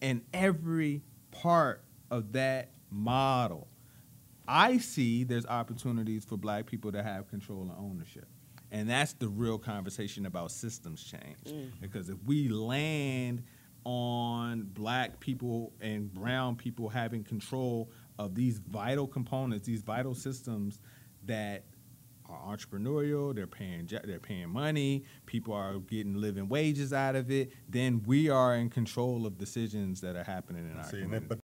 And 0.01 0.21
every 0.33 1.03
part 1.29 1.83
of 2.11 2.33
that 2.33 2.71
model, 2.91 3.67
I 4.47 4.77
see 4.77 5.23
there's 5.23 5.45
opportunities 5.45 6.25
for 6.25 6.37
black 6.37 6.65
people 6.65 6.91
to 6.91 7.01
have 7.01 7.29
control 7.29 7.61
and 7.61 7.71
ownership. 7.79 8.27
And 8.71 8.89
that's 8.89 9.13
the 9.13 9.27
real 9.27 9.57
conversation 9.57 10.25
about 10.25 10.51
systems 10.51 11.03
change. 11.03 11.43
Mm. 11.45 11.71
Because 11.81 12.09
if 12.09 12.17
we 12.25 12.47
land 12.47 13.43
on 13.83 14.63
black 14.73 15.19
people 15.19 15.73
and 15.81 16.13
brown 16.13 16.55
people 16.55 16.87
having 16.87 17.23
control 17.23 17.89
of 18.19 18.35
these 18.35 18.59
vital 18.59 19.07
components, 19.07 19.65
these 19.65 19.81
vital 19.81 20.13
systems 20.13 20.79
that 21.25 21.65
are 22.29 22.55
entrepreneurial, 22.55 23.35
they're 23.35 23.47
paying 23.47 23.89
they're 24.05 24.19
paying 24.19 24.49
money, 24.49 25.03
people 25.25 25.53
are 25.53 25.79
getting 25.79 26.15
living 26.15 26.47
wages 26.47 26.93
out 26.93 27.15
of 27.15 27.29
it, 27.29 27.51
then 27.67 28.01
we 28.05 28.29
are 28.29 28.55
in 28.55 28.69
control 28.69 29.25
of 29.25 29.37
decisions 29.37 29.99
that 30.01 30.15
are 30.15 30.23
happening 30.23 30.69
in 30.69 30.77
our 30.77 30.83
See, 30.83 30.97
and 30.97 31.05
community. 31.05 31.25
but 31.27 31.39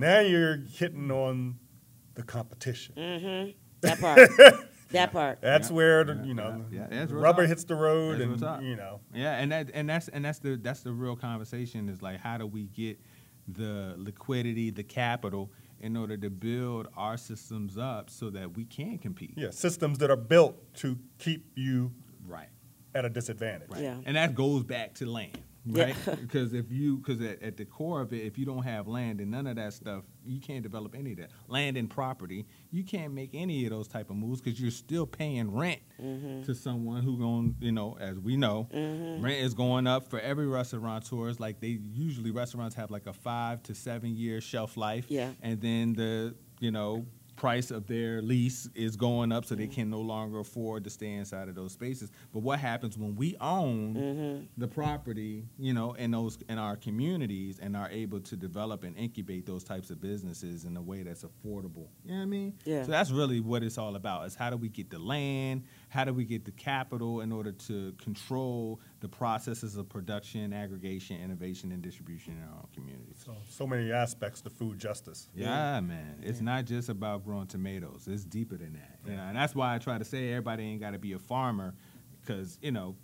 now 0.00 0.20
you're 0.20 0.56
hitting 0.56 1.10
on 1.10 1.58
the 2.14 2.22
competition. 2.22 2.94
Mm-hmm. 2.96 3.50
That 3.82 4.00
part. 4.00 4.30
that 4.90 5.12
part. 5.12 5.40
That's 5.40 5.70
Yeah, 5.70 5.76
where 5.76 6.04
the, 6.04 6.22
you 6.24 6.34
know 6.34 6.64
yeah, 6.70 6.86
yeah, 6.90 7.04
the 7.06 7.14
rubber 7.14 7.42
talk. 7.42 7.48
hits 7.48 7.64
the 7.64 7.76
road, 7.76 8.18
That's 8.20 8.42
and 8.42 8.66
you 8.66 8.76
know 8.76 9.00
Yeah, 9.14 9.36
and 9.38 9.52
that 9.52 9.70
and 9.72 9.88
that's 9.88 10.08
and 10.08 10.24
that's 10.24 10.38
the 10.40 10.56
that's 10.56 10.80
the 10.80 10.92
real 10.92 11.16
conversation 11.16 11.88
is 11.88 12.02
like 12.02 12.18
how 12.20 12.36
do 12.38 12.46
we 12.46 12.64
get 12.66 13.00
the 13.48 13.94
liquidity, 13.96 14.70
the 14.70 14.82
capital 14.84 15.50
in 15.80 15.96
order 15.96 16.16
to 16.16 16.28
build 16.28 16.88
our 16.96 17.16
systems 17.16 17.78
up 17.78 18.10
so 18.10 18.28
that 18.30 18.54
we 18.56 18.64
can 18.64 18.98
compete. 18.98 19.32
yeah 19.36 19.50
systems 19.50 19.98
that 19.98 20.10
are 20.10 20.16
built 20.16 20.74
to 20.74 20.98
keep 21.18 21.46
you 21.56 21.92
Right. 22.26 22.48
at 22.94 23.04
a 23.04 23.08
disadvantage. 23.08 23.70
Right. 23.70 23.82
Yeah. 23.82 23.96
And 24.04 24.16
that 24.16 24.34
goes 24.34 24.62
back 24.62 24.94
to 24.96 25.06
land, 25.06 25.36
Yeah. 25.36 25.40
Right? 25.72 25.94
because 26.20 26.52
if 26.54 26.70
you, 26.70 26.98
because 26.98 27.20
at, 27.20 27.42
at 27.42 27.56
the 27.56 27.64
core 27.64 28.00
of 28.00 28.12
it, 28.12 28.24
if 28.24 28.38
you 28.38 28.44
don't 28.44 28.62
have 28.62 28.86
land 28.88 29.20
and 29.20 29.30
none 29.30 29.46
of 29.46 29.56
that 29.56 29.72
stuff, 29.72 30.04
you 30.24 30.40
can't 30.40 30.62
develop 30.62 30.94
any 30.94 31.12
of 31.12 31.18
that. 31.18 31.30
Land 31.48 31.76
and 31.76 31.88
property, 31.88 32.46
you 32.70 32.84
can't 32.84 33.12
make 33.12 33.30
any 33.34 33.64
of 33.64 33.70
those 33.70 33.88
type 33.88 34.10
of 34.10 34.16
moves 34.16 34.40
because 34.40 34.60
you're 34.60 34.70
still 34.70 35.06
paying 35.06 35.52
rent 35.54 35.80
Mm-hmm. 36.00 36.44
to 36.44 36.54
someone 36.54 37.02
who 37.02 37.18
going, 37.18 37.54
you 37.60 37.72
know, 37.72 37.96
as 38.00 38.18
we 38.18 38.34
know, 38.36 38.66
rent 38.72 39.36
is 39.36 39.52
going 39.52 39.86
up 39.86 40.08
for 40.08 40.18
every 40.18 40.46
restaurateur. 40.46 41.28
It's 41.28 41.38
like 41.38 41.60
they 41.60 41.78
usually 41.92 42.30
restaurants 42.30 42.74
have 42.76 42.90
like 42.90 43.06
a 43.06 43.12
five 43.12 43.62
to 43.64 43.74
seven 43.74 44.16
year 44.16 44.40
shelf 44.40 44.78
life. 44.78 45.04
Yeah. 45.08 45.32
And 45.42 45.60
then 45.60 45.92
the, 45.92 46.34
you 46.58 46.70
know, 46.70 47.04
price 47.40 47.70
of 47.70 47.86
their 47.86 48.20
lease 48.20 48.68
is 48.74 48.96
going 48.96 49.32
up 49.32 49.46
so 49.46 49.54
Mm-hmm. 49.54 49.62
they 49.62 49.74
can 49.74 49.88
no 49.88 50.00
longer 50.00 50.40
afford 50.40 50.84
to 50.84 50.90
stay 50.90 51.12
inside 51.14 51.48
of 51.48 51.54
those 51.54 51.72
spaces. 51.72 52.10
But 52.34 52.40
what 52.42 52.58
happens 52.58 52.98
when 52.98 53.16
we 53.16 53.34
own 53.40 53.94
Mm-hmm. 53.94 54.44
the 54.58 54.68
property, 54.68 55.44
you 55.58 55.72
know, 55.72 55.94
in 55.94 56.10
those 56.10 56.38
in 56.50 56.58
our 56.58 56.76
communities 56.76 57.58
and 57.58 57.76
are 57.76 57.88
able 57.90 58.20
to 58.20 58.36
develop 58.36 58.84
and 58.84 58.94
incubate 58.96 59.46
those 59.46 59.64
types 59.64 59.88
of 59.90 60.00
businesses 60.02 60.64
in 60.66 60.76
a 60.76 60.82
way 60.82 61.02
that's 61.02 61.24
affordable. 61.24 61.88
You 62.04 62.10
know 62.12 62.16
what 62.18 62.22
I 62.22 62.26
mean? 62.26 62.52
Yeah. 62.66 62.82
So 62.84 62.90
that's 62.90 63.10
really 63.10 63.40
what 63.40 63.62
it's 63.62 63.78
all 63.78 63.96
about. 63.96 64.26
Is 64.26 64.34
how 64.34 64.50
do 64.50 64.56
we 64.58 64.68
get 64.68 64.90
the 64.90 64.98
land? 64.98 65.62
How 65.90 66.04
do 66.04 66.14
we 66.14 66.24
get 66.24 66.44
the 66.44 66.52
capital 66.52 67.20
in 67.20 67.32
order 67.32 67.50
to 67.50 67.92
control 68.00 68.80
the 69.00 69.08
processes 69.08 69.76
of 69.76 69.88
production, 69.88 70.52
aggregation, 70.52 71.20
innovation, 71.20 71.72
and 71.72 71.82
distribution 71.82 72.34
in 72.34 72.44
our 72.44 72.64
communities? 72.72 73.22
So, 73.26 73.36
so 73.48 73.66
many 73.66 73.90
aspects 73.90 74.40
to 74.42 74.50
food 74.50 74.78
justice. 74.78 75.28
Yeah, 75.34 75.80
man. 75.80 76.20
It's 76.22 76.40
not 76.40 76.64
just 76.64 76.88
about 76.90 77.24
growing 77.24 77.48
tomatoes. 77.48 78.06
It's 78.08 78.24
deeper 78.24 78.56
than 78.56 78.74
that. 78.74 78.98
You 79.04 79.16
know, 79.16 79.22
and 79.24 79.36
that's 79.36 79.52
why 79.54 79.74
I 79.74 79.78
try 79.78 79.98
to 79.98 80.04
say 80.04 80.28
everybody 80.30 80.62
ain't 80.62 80.80
got 80.80 80.92
to 80.92 80.98
be 81.00 81.12
a 81.14 81.18
farmer, 81.18 81.74
because 82.20 82.56
you 82.62 82.70
know, 82.70 82.94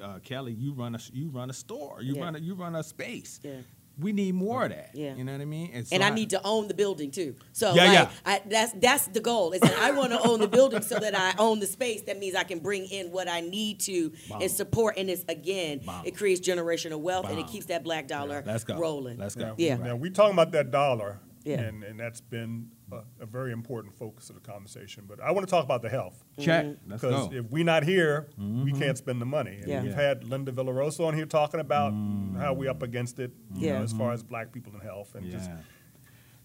uh, 0.00 0.20
Kelli, 0.20 0.56
you 0.56 0.72
run 0.72 0.94
a 0.94 0.98
you 1.12 1.30
run 1.30 1.50
a 1.50 1.52
store, 1.52 2.00
you 2.00 2.14
Yeah. 2.14 2.22
run 2.22 2.36
a 2.36 2.38
you 2.38 2.54
run 2.54 2.76
a 2.76 2.84
space. 2.84 3.40
Yeah. 3.42 3.56
We 3.98 4.12
need 4.12 4.34
more 4.34 4.64
of 4.64 4.70
that. 4.70 4.90
Yeah. 4.94 5.14
You 5.14 5.22
know 5.24 5.32
what 5.32 5.40
I 5.40 5.44
mean? 5.44 5.84
so 5.84 5.94
and 5.94 6.02
I 6.02 6.10
need 6.10 6.30
to 6.30 6.40
own 6.44 6.66
the 6.66 6.74
building 6.74 7.10
too. 7.12 7.36
So 7.52 7.74
Yeah, 7.74 7.84
like, 7.84 7.92
yeah. 7.92 8.10
I, 8.26 8.42
that's 8.46 8.72
that's 8.80 9.06
the 9.08 9.20
goal. 9.20 9.52
Is 9.52 9.60
that 9.60 9.78
I 9.78 9.92
want 9.92 10.10
to 10.10 10.20
own 10.28 10.40
the 10.40 10.48
building 10.48 10.82
so 10.82 10.98
that 10.98 11.14
I 11.14 11.34
own 11.38 11.60
the 11.60 11.66
space. 11.66 12.02
That 12.02 12.18
means 12.18 12.34
I 12.34 12.42
can 12.44 12.58
bring 12.58 12.86
in 12.86 13.12
what 13.12 13.28
I 13.28 13.40
need 13.40 13.80
to 13.80 14.12
Bomb. 14.28 14.42
and 14.42 14.50
support. 14.50 14.96
And 14.98 15.08
it's 15.08 15.24
again, 15.28 15.78
Bomb. 15.84 16.04
it 16.06 16.16
creates 16.16 16.40
generational 16.40 16.98
wealth 17.00 17.26
and 17.28 17.38
it 17.38 17.46
keeps 17.46 17.66
that 17.66 17.84
black 17.84 18.08
dollar 18.08 18.42
Let's 18.44 18.64
go. 18.64 18.78
rolling. 18.78 19.18
Let's 19.18 19.36
go. 19.36 19.44
Now, 19.50 19.54
Yeah. 19.58 19.76
Now 19.76 19.96
we 19.96 20.10
talking 20.10 20.34
about 20.34 20.50
that 20.52 20.70
dollar, 20.72 21.20
Yeah. 21.44 21.60
and 21.60 21.84
and 21.84 22.00
that's 22.00 22.20
been 22.20 22.70
a, 22.92 23.00
a 23.20 23.26
very 23.26 23.52
important 23.52 23.94
focus 23.94 24.28
of 24.28 24.34
the 24.36 24.40
conversation. 24.40 25.04
But 25.08 25.20
I 25.20 25.30
want 25.32 25.46
to 25.46 25.50
talk 25.50 25.64
about 25.64 25.82
the 25.82 25.88
health 25.88 26.24
check. 26.38 26.64
Mm-hmm. 26.66 26.92
Because. 26.92 27.28
Mm-hmm. 27.28 27.36
if 27.38 27.50
we're 27.50 27.64
not 27.64 27.82
here, 27.84 28.28
we 28.38 28.72
can't 28.72 28.98
spend 28.98 29.20
the 29.20 29.26
money. 29.26 29.56
And 29.58 29.66
Yeah. 29.68 29.82
we've 29.82 29.90
Yeah. 29.92 29.96
had 30.00 30.24
Linda 30.24 30.52
Villarosa 30.52 31.06
on 31.06 31.14
here 31.14 31.26
talking 31.26 31.60
about 31.60 31.92
how 32.38 32.52
we're 32.54 32.70
up 32.70 32.82
against 32.82 33.18
it, 33.18 33.32
you 33.54 33.66
Yeah. 33.68 33.78
know, 33.78 33.84
as 33.84 33.92
far 33.92 34.12
as 34.12 34.22
black 34.22 34.52
people 34.52 34.72
in 34.74 34.80
health, 34.80 35.14
and 35.14 35.24
yeah. 35.26 35.32
just 35.32 35.50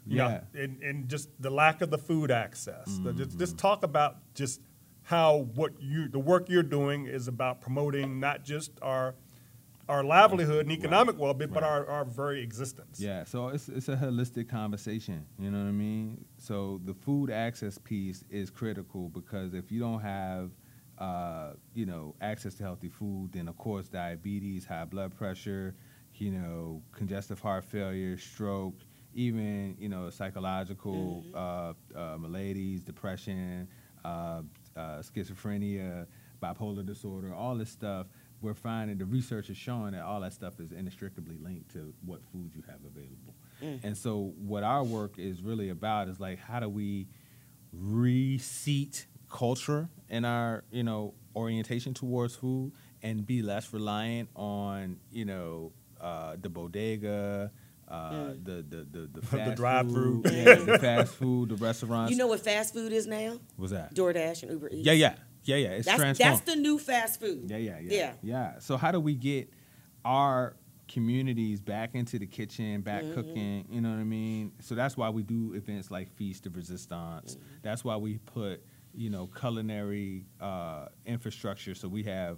yeah. 0.05 0.41
yeah, 0.55 0.62
and, 0.63 0.81
and 0.81 1.10
just 1.10 1.29
the 1.39 1.50
lack 1.50 1.81
of 1.81 1.89
the 1.91 1.98
food 1.98 2.31
access. 2.31 2.86
The- 3.03 3.13
just, 3.13 3.29
Mm-hmm. 3.31 3.39
just 3.39 3.58
talk 3.58 3.84
about 3.84 4.17
just 4.34 4.62
how 5.03 5.48
what 5.55 5.74
you 5.81 6.08
the 6.08 6.19
work 6.19 6.50
you're 6.50 6.63
doing 6.63 7.05
is 7.05 7.27
about 7.27 7.62
promoting 7.62 8.19
not 8.19 8.43
just 8.43 8.72
our 8.81 9.15
our 9.89 10.03
livelihood 10.03 10.62
and 10.67 10.72
economic 10.72 11.17
well-being, 11.17 11.50
but 11.51 11.63
Right. 11.63 11.69
our, 11.69 11.88
our 11.88 12.05
very 12.05 12.41
existence. 12.43 13.00
Yeah, 13.00 13.24
so 13.24 13.50
it's 13.50 13.67
it's 13.69 13.89
a 13.89 13.96
holistic 13.98 14.48
conversation. 14.48 15.25
You 15.39 15.50
know 15.51 15.58
what 15.58 15.67
I 15.67 15.72
mean? 15.72 16.25
So 16.38 16.79
the 16.86 16.93
food 16.93 17.31
access 17.31 17.77
piece 17.77 18.24
is 18.29 18.50
critical 18.51 19.10
because 19.10 19.53
if 19.53 19.72
you 19.72 19.79
don't 19.79 20.00
have, 20.01 20.51
uh, 21.00 21.53
you 21.74 21.86
know, 21.86 22.15
access 22.22 22.53
to 22.55 22.63
healthy 22.63 22.89
food, 22.89 23.31
then 23.34 23.48
of 23.48 23.58
course 23.58 23.88
diabetes, 23.89 24.63
high 24.65 24.86
blood 24.86 25.15
pressure, 25.17 25.75
you 26.15 26.31
know, 26.31 26.84
congestive 26.91 27.39
heart 27.39 27.63
failure, 27.65 28.17
stroke, 28.17 28.75
even 29.15 29.75
you 29.79 29.89
know 29.89 30.10
psychological 30.12 31.25
uh, 31.34 31.74
uh, 31.96 32.17
maladies, 32.17 32.84
depression, 32.84 33.67
uh, 34.05 34.41
uh, 34.75 35.00
schizophrenia, 35.01 36.05
bipolar 36.41 36.86
disorder, 36.86 37.34
all 37.34 37.55
this 37.55 37.69
stuff. 37.72 38.08
We're 38.41 38.53
finding 38.53 38.98
the 38.98 39.05
research 39.05 39.50
is 39.50 39.58
showing 39.58 39.91
that 39.91 40.03
all 40.03 40.22
that 40.22 40.34
stuff 40.34 40.60
is 40.60 40.72
inextricably 40.72 41.38
linked 41.38 41.72
to 41.74 41.93
what 42.05 42.22
food 42.31 42.51
you 42.55 42.63
have 42.67 42.79
available. 42.86 43.36
And 43.84 43.98
so, 43.98 44.34
what 44.38 44.63
our 44.63 44.84
work 44.84 45.19
is 45.19 45.41
really 45.41 45.69
about 45.69 46.08
is 46.08 46.19
like, 46.19 46.39
how 46.39 46.62
do 46.62 46.69
we 46.69 47.08
reseat 47.74 49.05
culture 49.29 49.89
in 50.10 50.24
our, 50.25 50.63
you 50.72 50.84
know, 50.84 51.13
orientation 51.36 51.93
towards 51.93 52.36
food 52.36 52.72
and 53.03 53.25
be 53.25 53.41
less 53.41 53.74
reliant 53.74 54.29
on, 54.36 54.98
you 55.12 55.25
know, 55.25 55.74
uh, 56.00 56.36
the 56.41 56.50
bodega, 56.50 57.51
uh, 57.89 58.12
the 58.43 58.63
the 58.69 58.88
the 58.91 59.10
the, 59.13 59.22
fast 59.25 59.58
drive-through. 59.58 60.24
food, 60.24 60.31
yeah, 60.34 60.55
the 60.55 60.79
fast 60.81 61.13
food, 61.15 61.50
the 61.50 61.55
restaurants. 61.55 62.12
You 62.12 62.17
know 62.17 62.27
what 62.27 62.39
fast 62.39 62.74
food 62.74 62.93
is 62.93 63.08
now? 63.08 63.39
what's 63.58 63.72
that? 63.72 63.93
DoorDash 63.93 64.43
and 64.43 64.51
Uber 64.51 64.69
Eats. 64.69 64.86
Yeah, 64.86 64.93
yeah, 64.93 65.15
Yeah, 65.50 65.56
yeah, 65.58 65.70
it's 65.70 65.86
That's 65.88 65.98
transformed. 66.00 66.34
that's 66.39 66.46
the 66.46 66.56
new 66.56 66.77
fast 66.79 67.20
food. 67.20 67.50
Yeah, 67.50 67.58
yeah, 67.58 67.79
yeah, 67.82 67.94
Yeah. 67.98 68.13
yeah. 68.22 68.60
So 68.60 68.77
how 68.77 68.91
do 68.91 69.00
we 69.00 69.15
get 69.15 69.50
our 70.06 70.56
communities 70.88 71.62
back 71.62 71.94
into 71.96 72.18
the 72.20 72.25
kitchen, 72.27 72.82
back 72.82 73.03
Mm-hmm. 73.03 73.13
cooking? 73.13 73.65
You 73.70 73.82
know 73.82 73.89
what 73.89 74.00
I 74.00 74.03
mean? 74.03 74.51
So 74.60 74.75
that's 74.75 74.96
why 74.98 75.10
we 75.10 75.24
do 75.24 75.53
events 75.53 75.91
like 75.91 76.12
Feast 76.15 76.46
of 76.46 76.56
Resistance. 76.56 77.36
Mm-hmm. 77.36 77.44
That's 77.62 77.84
why 77.84 77.96
we 77.98 78.18
put 78.20 78.63
you 78.94 79.10
know 79.10 79.27
culinary 79.39 80.25
uh, 80.41 80.88
infrastructure. 81.06 81.75
So 81.75 81.88
we 81.88 82.03
have 82.03 82.38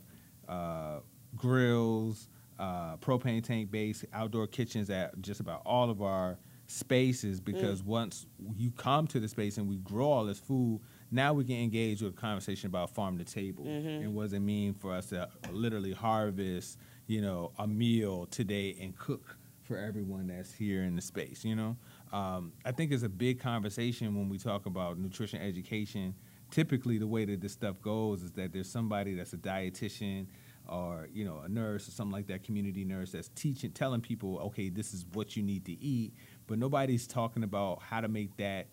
uh, 0.50 1.00
grills, 1.36 2.30
uh, 2.60 2.98
propane 2.98 3.44
tank 3.44 3.72
based 3.72 4.06
outdoor 4.14 4.48
kitchens 4.48 4.90
at 4.90 5.20
just 5.22 5.40
about 5.40 5.62
all 5.66 5.90
of 5.90 6.02
our 6.02 6.38
spaces 6.68 7.40
Mm. 7.42 7.46
because 7.46 7.84
once 7.84 8.26
you 8.56 8.72
come 8.72 9.06
to 9.08 9.20
the 9.20 9.28
space 9.28 9.58
and 9.58 9.68
we 9.68 9.78
grow 9.78 10.10
all 10.10 10.26
this 10.26 10.40
food, 10.40 10.80
now 11.12 11.34
we 11.34 11.44
can 11.44 11.58
engage 11.58 12.02
with 12.02 12.14
a 12.14 12.18
conversation 12.18 12.68
about 12.68 12.90
farm 12.90 13.18
to 13.18 13.24
table 13.26 13.66
Mm-hmm. 13.66 14.04
and 14.04 14.14
what 14.16 14.24
does 14.24 14.34
it 14.34 14.40
mean 14.40 14.74
for 14.74 14.94
us 14.94 15.08
to 15.08 15.28
literally 15.52 15.92
harvest, 15.94 16.78
you 17.08 17.22
know, 17.22 17.52
a 17.60 17.68
meal 17.68 18.26
today 18.28 18.78
and 18.82 18.98
cook 18.98 19.38
for 19.64 19.78
everyone 19.78 20.28
that's 20.28 20.52
here 20.52 20.84
in 20.84 20.96
the 20.96 21.02
space. 21.02 21.44
You 21.46 21.56
know, 21.56 21.78
um, 22.12 22.54
I 22.66 22.72
think 22.72 22.92
it's 22.92 23.04
a 23.04 23.10
big 23.10 23.40
conversation 23.40 24.16
when 24.16 24.30
we 24.30 24.38
talk 24.38 24.66
about 24.66 24.98
nutrition 24.98 25.42
education. 25.42 26.16
Typically, 26.50 26.98
the 26.98 27.08
way 27.08 27.24
that 27.26 27.40
this 27.40 27.54
stuff 27.54 27.82
goes 27.82 28.24
is 28.24 28.32
that 28.34 28.52
there's 28.52 28.70
somebody 28.70 29.14
that's 29.14 29.32
a 29.34 29.38
dietitian 29.38 30.28
or 30.68 31.08
you 31.14 31.24
know 31.26 31.40
a 31.46 31.50
nurse 31.50 31.88
or 31.88 31.92
something 31.92 32.12
like 32.12 32.28
that, 32.28 32.44
community 32.44 32.84
nurse 32.84 33.12
that's 33.14 33.30
teaching, 33.30 33.72
telling 33.72 34.02
people, 34.02 34.38
okay, 34.40 34.70
this 34.70 34.94
is 34.94 35.06
what 35.14 35.36
you 35.38 35.44
need 35.44 35.64
to 35.66 35.72
eat, 35.84 36.14
but 36.48 36.58
nobody's 36.60 37.08
talking 37.08 37.44
about 37.44 37.82
how 37.82 38.02
to 38.02 38.08
make 38.10 38.36
that 38.38 38.68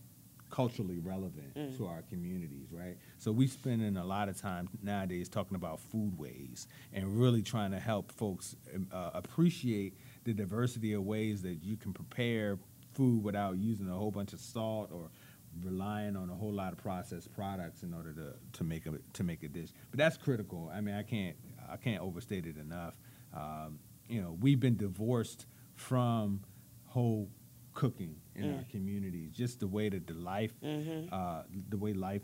culturally 0.50 0.98
relevant 0.98 1.54
to 1.76 1.86
our 1.86 2.02
communities, 2.02 2.68
right? 2.72 2.96
So 3.18 3.32
we 3.32 3.46
spending 3.46 3.96
a 3.96 4.04
lot 4.04 4.28
of 4.28 4.40
time 4.40 4.68
nowadays 4.82 5.28
talking 5.28 5.56
about 5.56 5.80
foodways 5.92 6.66
and 6.92 7.18
really 7.20 7.42
trying 7.42 7.70
to 7.72 7.78
help 7.78 8.12
folks 8.12 8.56
um, 8.74 8.88
uh, 8.92 9.10
appreciate 9.14 9.98
the 10.24 10.32
diversity 10.32 10.92
of 10.92 11.04
ways 11.04 11.42
that 11.42 11.62
you 11.62 11.76
can 11.76 11.92
prepare 11.92 12.58
food 12.92 13.22
without 13.22 13.56
using 13.58 13.88
a 13.88 13.94
whole 13.94 14.10
bunch 14.10 14.32
of 14.32 14.40
salt 14.40 14.90
or 14.92 15.10
relying 15.62 16.16
on 16.16 16.30
a 16.30 16.34
whole 16.34 16.52
lot 16.52 16.72
of 16.72 16.78
processed 16.78 17.32
products 17.32 17.82
in 17.82 17.94
order 17.94 18.12
to, 18.12 18.32
to 18.52 18.64
make 18.64 18.86
a 18.86 18.92
to 19.12 19.24
make 19.24 19.42
a 19.42 19.48
dish. 19.48 19.70
But 19.90 19.98
that's 19.98 20.16
critical. 20.16 20.70
I 20.74 20.80
mean, 20.80 20.94
I 20.94 21.02
can't 21.02 21.36
I 21.70 21.76
can't 21.76 22.02
overstate 22.02 22.46
it 22.46 22.56
enough. 22.56 22.94
Um, 23.34 23.78
you 24.08 24.22
know, 24.22 24.36
we've 24.40 24.60
been 24.60 24.76
divorced 24.76 25.46
from 25.74 26.40
whole 26.86 27.28
cooking 27.78 28.16
in 28.34 28.54
our 28.56 28.64
communities. 28.70 29.30
Just 29.32 29.60
the 29.60 29.68
way 29.68 29.88
that 29.88 30.06
the 30.08 30.14
life, 30.14 30.52
uh, 31.12 31.42
the 31.68 31.76
way 31.76 31.92
life 31.92 32.22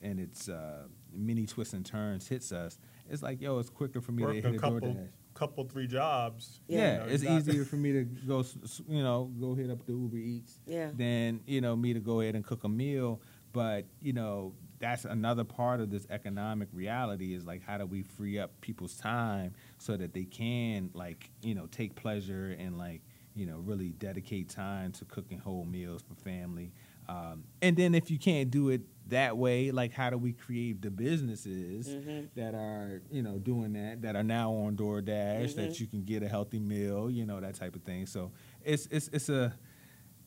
and 0.00 0.20
its 0.20 0.48
uh, 0.48 0.84
many 1.12 1.44
twists 1.46 1.74
and 1.74 1.84
turns 1.84 2.28
hits 2.28 2.52
us. 2.52 2.78
It's 3.10 3.22
like, 3.22 3.40
yo, 3.40 3.58
it's 3.58 3.68
quicker 3.70 4.00
for 4.00 4.12
me 4.12 4.22
Work 4.22 4.36
to 4.36 4.42
hit 4.42 4.54
a 4.54 4.58
couple, 4.58 4.80
DoorDash. 4.80 5.08
couple, 5.34 5.64
three 5.64 5.86
jobs. 5.88 6.60
Yeah, 6.68 6.78
you 6.92 6.98
know, 7.00 7.06
it's 7.14 7.22
you 7.24 7.30
easier 7.30 7.64
for 7.64 7.76
me 7.76 7.92
to 7.92 8.04
go, 8.04 8.40
s- 8.40 8.56
s- 8.62 8.82
you 8.88 9.02
know, 9.02 9.30
go 9.40 9.54
hit 9.54 9.70
up 9.70 9.84
the 9.86 9.92
Uber 9.92 10.16
Eats 10.16 10.60
Yeah. 10.66 10.90
than 10.94 11.40
you 11.46 11.60
know 11.60 11.74
me 11.76 11.92
to 11.94 12.00
go 12.00 12.20
ahead 12.20 12.34
and 12.36 12.44
cook 12.44 12.62
a 12.64 12.68
meal. 12.68 13.20
But 13.52 13.86
you 14.00 14.12
know, 14.12 14.54
that's 14.78 15.04
another 15.04 15.44
part 15.44 15.80
of 15.80 15.90
this 15.90 16.06
economic 16.10 16.68
reality 16.72 17.34
is 17.34 17.44
like 17.44 17.62
how 17.62 17.76
do 17.78 17.86
we 17.86 18.02
free 18.02 18.38
up 18.38 18.60
people's 18.60 18.94
time 18.96 19.52
so 19.78 19.96
that 19.96 20.14
they 20.14 20.24
can 20.24 20.90
like 20.94 21.30
you 21.42 21.54
know 21.54 21.66
take 21.66 21.94
pleasure 21.96 22.56
and 22.58 22.78
like 22.78 23.02
you 23.34 23.46
know 23.46 23.58
really 23.58 23.90
dedicate 23.90 24.48
time 24.48 24.92
to 24.92 25.04
cooking 25.06 25.38
whole 25.38 25.64
meals 25.64 26.02
for 26.02 26.14
family. 26.22 26.72
Um, 27.08 27.44
and 27.60 27.76
then 27.76 27.94
if 27.94 28.10
you 28.10 28.18
can't 28.18 28.50
do 28.50 28.68
it 28.68 28.82
that 29.08 29.36
way, 29.36 29.70
like 29.72 29.92
how 29.92 30.08
do 30.10 30.16
we 30.18 30.32
create 30.32 30.80
the 30.82 30.90
businesses 30.90 31.88
that 32.36 32.54
are 32.54 33.02
you 33.10 33.22
know 33.22 33.38
doing 33.38 33.72
that 33.72 34.02
that 34.02 34.16
are 34.16 34.22
now 34.22 34.52
on 34.52 34.76
DoorDash 34.76 35.54
that 35.56 35.80
you 35.80 35.86
can 35.86 36.04
get 36.04 36.22
a 36.22 36.28
healthy 36.28 36.60
meal, 36.60 37.10
you 37.10 37.26
know 37.26 37.40
that 37.40 37.54
type 37.54 37.74
of 37.74 37.82
thing. 37.82 38.06
So 38.06 38.30
it's 38.62 38.86
it's 38.90 39.08
it's 39.08 39.28
a 39.28 39.54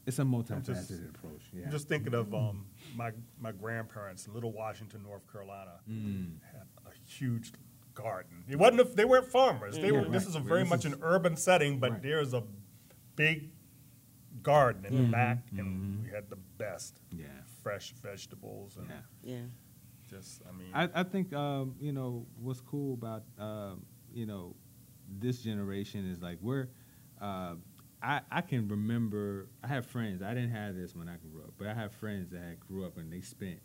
it's 0.06 0.20
a 0.20 0.24
multifaceted 0.24 0.66
just- 0.66 0.92
approach. 1.16 1.42
Yeah. 1.54 1.66
I'm 1.66 1.72
just 1.72 1.88
thinking 1.88 2.14
of 2.14 2.34
um, 2.34 2.66
my 2.96 3.12
my 3.40 3.52
grandparents, 3.52 4.28
in 4.28 4.34
Little 4.34 4.52
Washington, 4.52 5.02
North 5.04 5.32
Carolina, 5.32 5.80
Mm. 5.90 6.34
had 6.52 6.64
a 6.86 6.92
huge 7.10 7.54
garden. 7.94 8.44
It 8.50 8.58
wasn't. 8.58 8.82
A, 8.82 8.84
they 8.84 9.06
weren't 9.06 9.28
farmers. 9.32 9.76
They 9.78 9.86
Yeah, 9.92 10.02
were. 10.02 10.10
This 10.10 10.28
is 10.28 10.36
a 10.36 10.40
very 10.42 10.62
This 10.64 10.70
much 10.70 10.86
is- 10.86 10.94
an 10.94 11.00
urban 11.02 11.38
setting, 11.38 11.80
but 11.80 11.92
Right. 11.92 12.02
there's 12.04 12.34
a 12.34 12.44
big 13.16 13.50
garden 14.44 14.86
in 14.86 14.94
Mm-hmm. 14.94 15.06
the 15.06 15.12
back, 15.12 15.40
and 15.58 16.04
we 16.04 16.10
had 16.12 16.30
the 16.30 16.36
best 16.58 17.00
yeah. 17.12 17.26
fresh 17.64 17.94
vegetables 18.02 18.78
and 18.78 18.88
Yeah. 18.90 18.96
Yeah. 19.24 19.42
just. 20.10 20.42
I 20.48 20.52
mean, 20.52 20.72
I, 20.74 20.90
I 20.94 21.04
think 21.04 21.34
um, 21.34 21.76
you 21.80 21.92
know 21.92 22.26
what's 22.42 22.62
cool 22.62 22.94
about 22.96 23.24
um, 23.40 23.86
you 24.14 24.26
know 24.26 24.56
this 25.20 25.40
generation 25.42 26.10
is 26.10 26.22
like 26.22 26.38
we're 26.42 26.68
uh, 27.22 27.56
I 28.02 28.22
I 28.32 28.42
can 28.42 28.68
remember 28.68 29.48
I 29.64 29.68
have 29.68 29.86
friends 29.86 30.22
I 30.22 30.34
didn't 30.34 30.52
have 30.52 30.76
this 30.76 30.96
when 30.96 31.08
I 31.08 31.16
grew 31.18 31.42
up 31.44 31.54
but 31.58 31.68
I 31.68 31.74
have 31.74 31.92
friends 31.94 32.30
that 32.32 32.60
grew 32.60 32.86
up 32.86 32.98
and 32.98 33.12
they 33.12 33.22
spent 33.22 33.60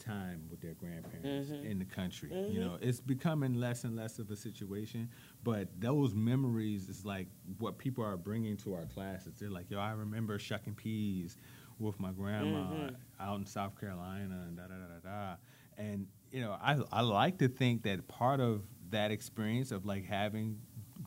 time 0.00 0.42
with 0.50 0.60
their 0.60 0.74
grandparents 0.74 1.50
mm-hmm. 1.50 1.66
in 1.66 1.78
the 1.78 1.84
country 1.84 2.30
you 2.30 2.36
mm-hmm. 2.36 2.60
know? 2.60 2.78
It's 2.80 3.00
becoming 3.00 3.54
less 3.54 3.84
and 3.84 3.94
less 3.94 4.18
of 4.18 4.30
a 4.30 4.36
situation 4.36 5.08
but 5.44 5.68
those 5.78 6.14
memories 6.14 6.88
is 6.88 7.04
like 7.04 7.28
what 7.58 7.78
people 7.78 8.04
are 8.04 8.16
bringing 8.16 8.56
to 8.58 8.74
our 8.74 8.86
classes. 8.86 9.34
They're 9.38 9.50
like 9.50 9.70
yo 9.70 9.78
I 9.78 9.92
remember 9.92 10.38
shucking 10.38 10.74
peas 10.74 11.36
with 11.78 11.98
my 11.98 12.10
grandma 12.12 12.58
mm-hmm. 12.58 12.94
out 13.20 13.38
in 13.38 13.46
South 13.46 13.78
Carolina 13.78 14.44
and 14.46 14.56
da 14.56 14.64
da 14.64 14.74
da 14.74 15.08
da 15.10 15.10
da. 15.10 15.36
And 15.78 16.06
you 16.30 16.40
know 16.40 16.56
I 16.60 16.78
I 16.92 17.00
like 17.02 17.38
to 17.38 17.48
think 17.48 17.82
that 17.84 18.06
part 18.08 18.40
of 18.40 18.62
that 18.90 19.10
experience 19.10 19.70
of 19.70 19.86
like 19.86 20.04
having 20.04 20.58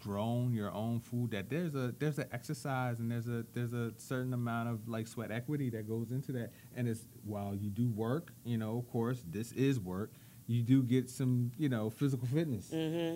grown 0.04 0.54
your 0.54 0.72
own 0.72 1.00
food 1.00 1.32
that 1.32 1.50
there's 1.50 1.76
a 1.76 1.94
there's 2.00 2.20
an 2.20 2.28
exercise 2.32 3.00
and 3.00 3.10
there's 3.12 3.28
a 3.28 3.46
there's 3.54 3.74
a 3.74 3.94
certain 3.98 4.34
amount 4.34 4.70
of 4.70 4.88
like 4.88 5.08
sweat 5.08 5.32
equity 5.32 5.70
that 5.70 5.88
goes 5.88 6.12
into 6.12 6.32
that 6.32 6.52
and 6.76 6.88
it's 6.88 7.08
while 7.24 7.56
you 7.56 7.70
do 7.70 7.88
work 7.90 8.34
you 8.44 8.58
know 8.58 8.78
of 8.78 8.88
course 8.92 9.24
this 9.30 9.52
is 9.54 9.80
work 9.80 10.12
you 10.48 10.62
do 10.62 10.84
get 10.84 11.10
some 11.10 11.52
you 11.58 11.70
know 11.70 11.90
physical 11.90 12.28
fitness 12.28 12.70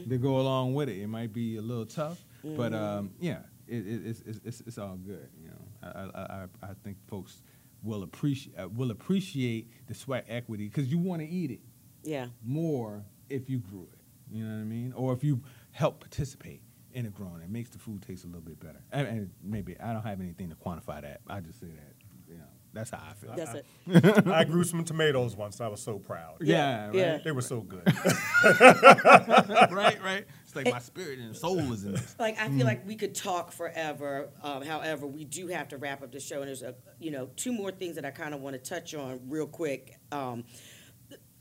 to 0.10 0.18
go 0.18 0.40
along 0.40 0.74
with 0.74 0.88
it 0.90 0.98
it 1.02 1.08
might 1.08 1.34
be 1.34 1.58
a 1.58 1.62
little 1.62 1.86
tough 1.86 2.24
but 2.56 2.74
um 2.74 3.12
yeah 3.20 3.40
it, 3.68 3.86
it, 3.86 4.06
it's, 4.06 4.22
it's 4.22 4.40
it's 4.46 4.62
it's 4.62 4.78
all 4.78 4.96
good 4.96 5.30
you 5.44 5.50
know 5.50 5.62
I 5.84 5.88
I 5.88 6.24
I, 6.24 6.46
I 6.64 6.74
think 6.84 6.98
folks 7.08 7.42
will 7.84 8.04
appreciate 8.04 8.58
uh, 8.58 8.68
will 8.70 8.92
appreciate 8.92 9.70
the 9.88 9.94
sweat 9.94 10.26
equity 10.30 10.66
because 10.68 10.88
you 10.90 10.98
want 10.98 11.22
to 11.22 11.28
eat 11.28 11.52
it 11.52 11.60
Yeah. 12.04 12.28
more 12.44 13.04
if 13.30 13.50
you 13.50 13.60
grew 13.60 13.88
it. 13.92 14.00
You 14.32 14.44
know 14.46 14.56
what 14.56 14.62
I 14.62 14.66
mean? 14.66 14.94
Or 14.94 15.14
if 15.14 15.24
you 15.24 15.42
help 15.72 16.00
participate 16.00 16.62
in 16.98 17.06
it 17.06 17.14
growing, 17.14 17.42
it 17.44 17.50
makes 17.50 17.70
the 17.70 17.78
food 17.78 18.02
taste 18.02 18.24
a 18.24 18.28
little 18.28 18.42
bit 18.42 18.60
better. 18.60 18.82
And, 18.92 19.08
and 19.08 19.30
maybe 19.44 19.80
I 19.80 19.94
don't 19.94 20.02
have 20.02 20.20
anything 20.20 20.50
to 20.50 20.56
quantify 20.56 21.04
that. 21.04 21.22
I 21.28 21.42
just 21.42 21.60
say 21.60 21.68
that. 21.68 21.94
You 22.28 22.40
know, 22.40 22.44
that's 22.74 22.90
how 22.90 23.04
I 23.08 23.14
feel. 23.14 23.36
That's 23.36 23.54
it. 23.54 24.28
I 24.28 24.44
grew 24.44 24.64
some 24.64 24.84
tomatoes 24.84 25.36
once. 25.36 25.62
I 25.62 25.68
was 25.68 25.80
so 25.80 26.00
proud. 26.00 26.38
yeah, 26.42 26.88
right. 26.88 26.96
Yeah. 26.96 27.18
They 27.24 27.32
were 27.32 27.44
so 27.44 27.62
good. 27.62 27.84
right, 28.44 30.04
right. 30.04 30.26
It's 30.44 30.56
like 30.56 30.72
my 30.72 30.80
spirit 30.80 31.20
and 31.20 31.36
soul 31.36 31.60
is 31.72 31.86
in 31.86 31.92
this. 31.92 32.16
Like 32.18 32.40
I 32.40 32.50
feel 32.50 32.66
like 32.66 32.86
we 32.86 32.96
could 32.96 33.14
talk 33.14 33.52
forever. 33.52 34.30
Um, 34.42 34.64
however, 34.64 35.06
we 35.06 35.24
do 35.24 35.48
have 35.48 35.68
to 35.70 35.78
wrap 35.78 36.02
up 36.02 36.12
the 36.12 36.20
show, 36.20 36.40
and 36.40 36.48
there's 36.48 36.64
a 36.64 36.74
you 37.00 37.12
know 37.12 37.30
two 37.36 37.54
more 37.54 37.72
things 37.72 37.96
that 37.96 38.06
I 38.06 38.12
kind 38.12 38.34
of 38.34 38.42
want 38.42 38.56
to 38.56 38.70
touch 38.70 38.96
on 38.96 39.22
real 39.30 39.48
quick. 39.48 40.00
Um, 40.12 40.46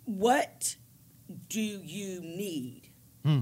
what 0.04 0.76
do 1.48 1.60
you 1.60 2.20
need 2.20 2.90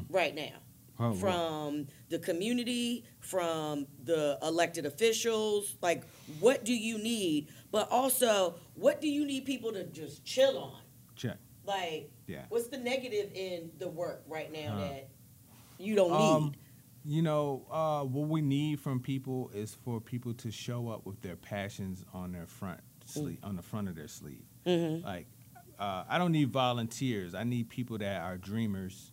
right 0.09 0.35
now 0.35 0.63
Oh, 0.98 1.09
wow. 1.09 1.14
from 1.14 1.87
the 2.09 2.18
community, 2.20 3.04
from 3.20 3.87
the 4.04 4.38
elected 4.42 4.87
officials? 4.87 5.76
Like, 5.83 6.04
what 6.40 6.64
do 6.64 6.72
you 6.74 6.98
need? 6.98 7.48
But 7.72 7.90
also, 7.90 8.54
what 8.74 9.00
do 9.00 9.09
you 9.09 9.24
need 9.26 9.44
people 9.44 9.72
to 9.72 9.85
just 9.85 10.24
chill 10.24 10.57
on? 10.59 10.80
Check. 11.16 11.38
Like, 11.64 12.11
Yeah. 12.28 12.44
what's 12.48 12.68
the 12.68 12.78
negative 12.78 13.33
in 13.35 13.70
the 13.78 13.88
work 13.88 14.22
right 14.28 14.52
now 14.52 14.74
Uh, 14.74 14.78
that 14.88 15.09
you 15.78 15.96
don't 15.96 16.12
Um, 16.12 16.44
need? 16.44 16.57
you 17.16 17.22
know, 17.22 17.66
uh, 17.70 18.04
what 18.04 18.28
we 18.28 18.40
need 18.40 18.78
from 18.80 19.00
people 19.00 19.50
is 19.52 19.74
for 19.74 20.00
people 20.00 20.33
to 20.35 20.50
show 20.50 20.88
up 20.88 21.04
with 21.04 21.20
their 21.22 21.37
passions 21.37 22.04
on 22.12 22.33
their 22.33 22.46
front 22.46 22.80
sleeve, 23.04 23.38
on 23.42 23.57
the 23.57 23.62
front 23.62 23.88
of 23.88 23.96
their 23.96 24.09
sleeve. 24.09 24.44
Like, 24.64 25.26
uh, 25.78 26.04
I 26.09 26.18
don't 26.18 26.33
need 26.33 26.50
volunteers. 26.50 27.35
I 27.35 27.42
need 27.44 27.68
people 27.68 27.98
that 27.98 28.22
are 28.22 28.38
dreamers. 28.38 29.11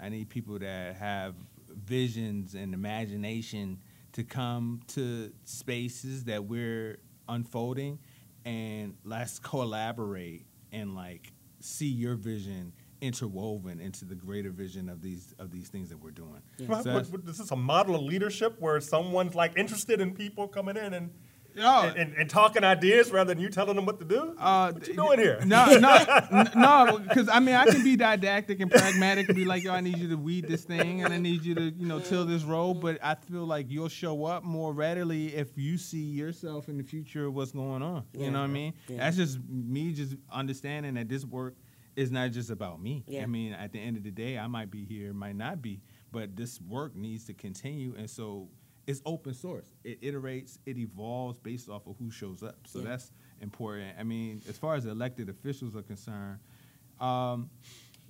I 0.00 0.08
need 0.08 0.28
people 0.28 0.58
that 0.58 0.96
have 0.96 1.34
visions 1.68 2.54
and 2.54 2.74
imagination 2.74 3.78
to 4.12 4.24
come 4.24 4.80
to 4.88 5.30
spaces 5.44 6.24
that 6.24 6.44
we're 6.44 6.98
unfolding, 7.28 7.98
and 8.44 8.94
let's 9.04 9.38
collaborate 9.38 10.46
and 10.72 10.94
like 10.94 11.32
see 11.60 11.88
your 11.88 12.14
vision 12.16 12.72
interwoven 13.02 13.80
into 13.80 14.04
the 14.04 14.14
greater 14.14 14.50
vision 14.50 14.88
of 14.88 15.00
these 15.00 15.34
of 15.38 15.50
these 15.50 15.68
things 15.68 15.88
that 15.90 15.98
we're 15.98 16.10
doing. 16.10 16.40
Well, 16.66 16.82
So 16.82 16.92
what- 16.94 17.04
that's- 17.04 17.24
this 17.24 17.40
is 17.40 17.50
a 17.50 17.56
model 17.56 17.94
of 17.94 18.02
leadership 18.02 18.56
where 18.60 18.80
someone's 18.80 19.34
like 19.34 19.56
interested 19.56 20.00
in 20.00 20.14
people 20.14 20.48
coming 20.48 20.76
in 20.76 20.92
and 20.94 21.10
Oh. 21.58 21.88
and, 21.88 21.96
and, 21.96 22.14
and 22.14 22.30
talking 22.30 22.64
ideas 22.64 23.10
rather 23.10 23.34
than 23.34 23.42
you 23.42 23.48
telling 23.48 23.76
them 23.76 23.86
what 23.86 23.98
to 23.98 24.04
do? 24.04 24.34
Uh, 24.38 24.72
what 24.72 24.86
you 24.86 24.94
doing 24.94 25.18
here? 25.18 25.40
No, 25.44 25.66
no, 25.78 26.44
no. 26.54 27.00
Because 27.10 27.28
I 27.28 27.40
mean, 27.40 27.54
I 27.54 27.66
can 27.66 27.82
be 27.82 27.96
didactic 27.96 28.60
and 28.60 28.70
pragmatic 28.70 29.28
and 29.28 29.36
be 29.36 29.44
like, 29.44 29.62
"Yo, 29.62 29.72
I 29.72 29.80
need 29.80 29.98
you 29.98 30.08
to 30.08 30.16
weed 30.16 30.46
this 30.46 30.64
thing, 30.64 31.02
and 31.02 31.12
I 31.12 31.18
need 31.18 31.44
you 31.44 31.54
to, 31.54 31.62
you 31.62 31.86
know, 31.86 31.98
till 31.98 32.24
this 32.24 32.42
road." 32.44 32.74
But 32.80 32.98
I 33.02 33.14
feel 33.14 33.44
like 33.44 33.70
you'll 33.70 33.88
show 33.88 34.24
up 34.24 34.44
more 34.44 34.72
readily 34.72 35.34
if 35.34 35.56
you 35.56 35.78
see 35.78 36.04
yourself 36.04 36.68
in 36.68 36.78
the 36.78 36.84
future 36.84 37.30
what's 37.30 37.52
going 37.52 37.82
on. 37.82 38.04
Yeah. 38.12 38.26
You 38.26 38.30
know 38.30 38.40
what 38.40 38.50
I 38.50 38.52
mean? 38.52 38.74
Yeah. 38.88 38.98
That's 38.98 39.16
just 39.16 39.38
me 39.48 39.92
just 39.92 40.16
understanding 40.30 40.94
that 40.94 41.08
this 41.08 41.24
work 41.24 41.56
is 41.96 42.10
not 42.10 42.30
just 42.30 42.50
about 42.50 42.80
me. 42.80 43.04
Yeah. 43.06 43.22
I 43.22 43.26
mean, 43.26 43.52
at 43.52 43.72
the 43.72 43.78
end 43.78 43.96
of 43.96 44.02
the 44.04 44.10
day, 44.10 44.38
I 44.38 44.46
might 44.46 44.70
be 44.70 44.84
here, 44.84 45.12
might 45.12 45.36
not 45.36 45.60
be, 45.60 45.80
but 46.12 46.36
this 46.36 46.60
work 46.60 46.94
needs 46.94 47.24
to 47.24 47.34
continue, 47.34 47.94
and 47.96 48.08
so 48.08 48.48
it's 48.90 49.00
open 49.06 49.34
source. 49.34 49.66
It 49.84 50.02
iterates, 50.02 50.58
it 50.66 50.76
evolves 50.76 51.38
based 51.38 51.68
off 51.68 51.86
of 51.86 51.96
who 51.98 52.10
shows 52.10 52.42
up. 52.42 52.66
So 52.66 52.80
Yeah. 52.80 52.88
that's 52.90 53.12
important. 53.40 53.96
I 53.98 54.02
mean, 54.02 54.42
as 54.48 54.58
far 54.58 54.74
as 54.74 54.84
elected 54.84 55.28
officials 55.28 55.76
are 55.76 55.82
concerned, 55.82 56.40
um, 56.98 57.48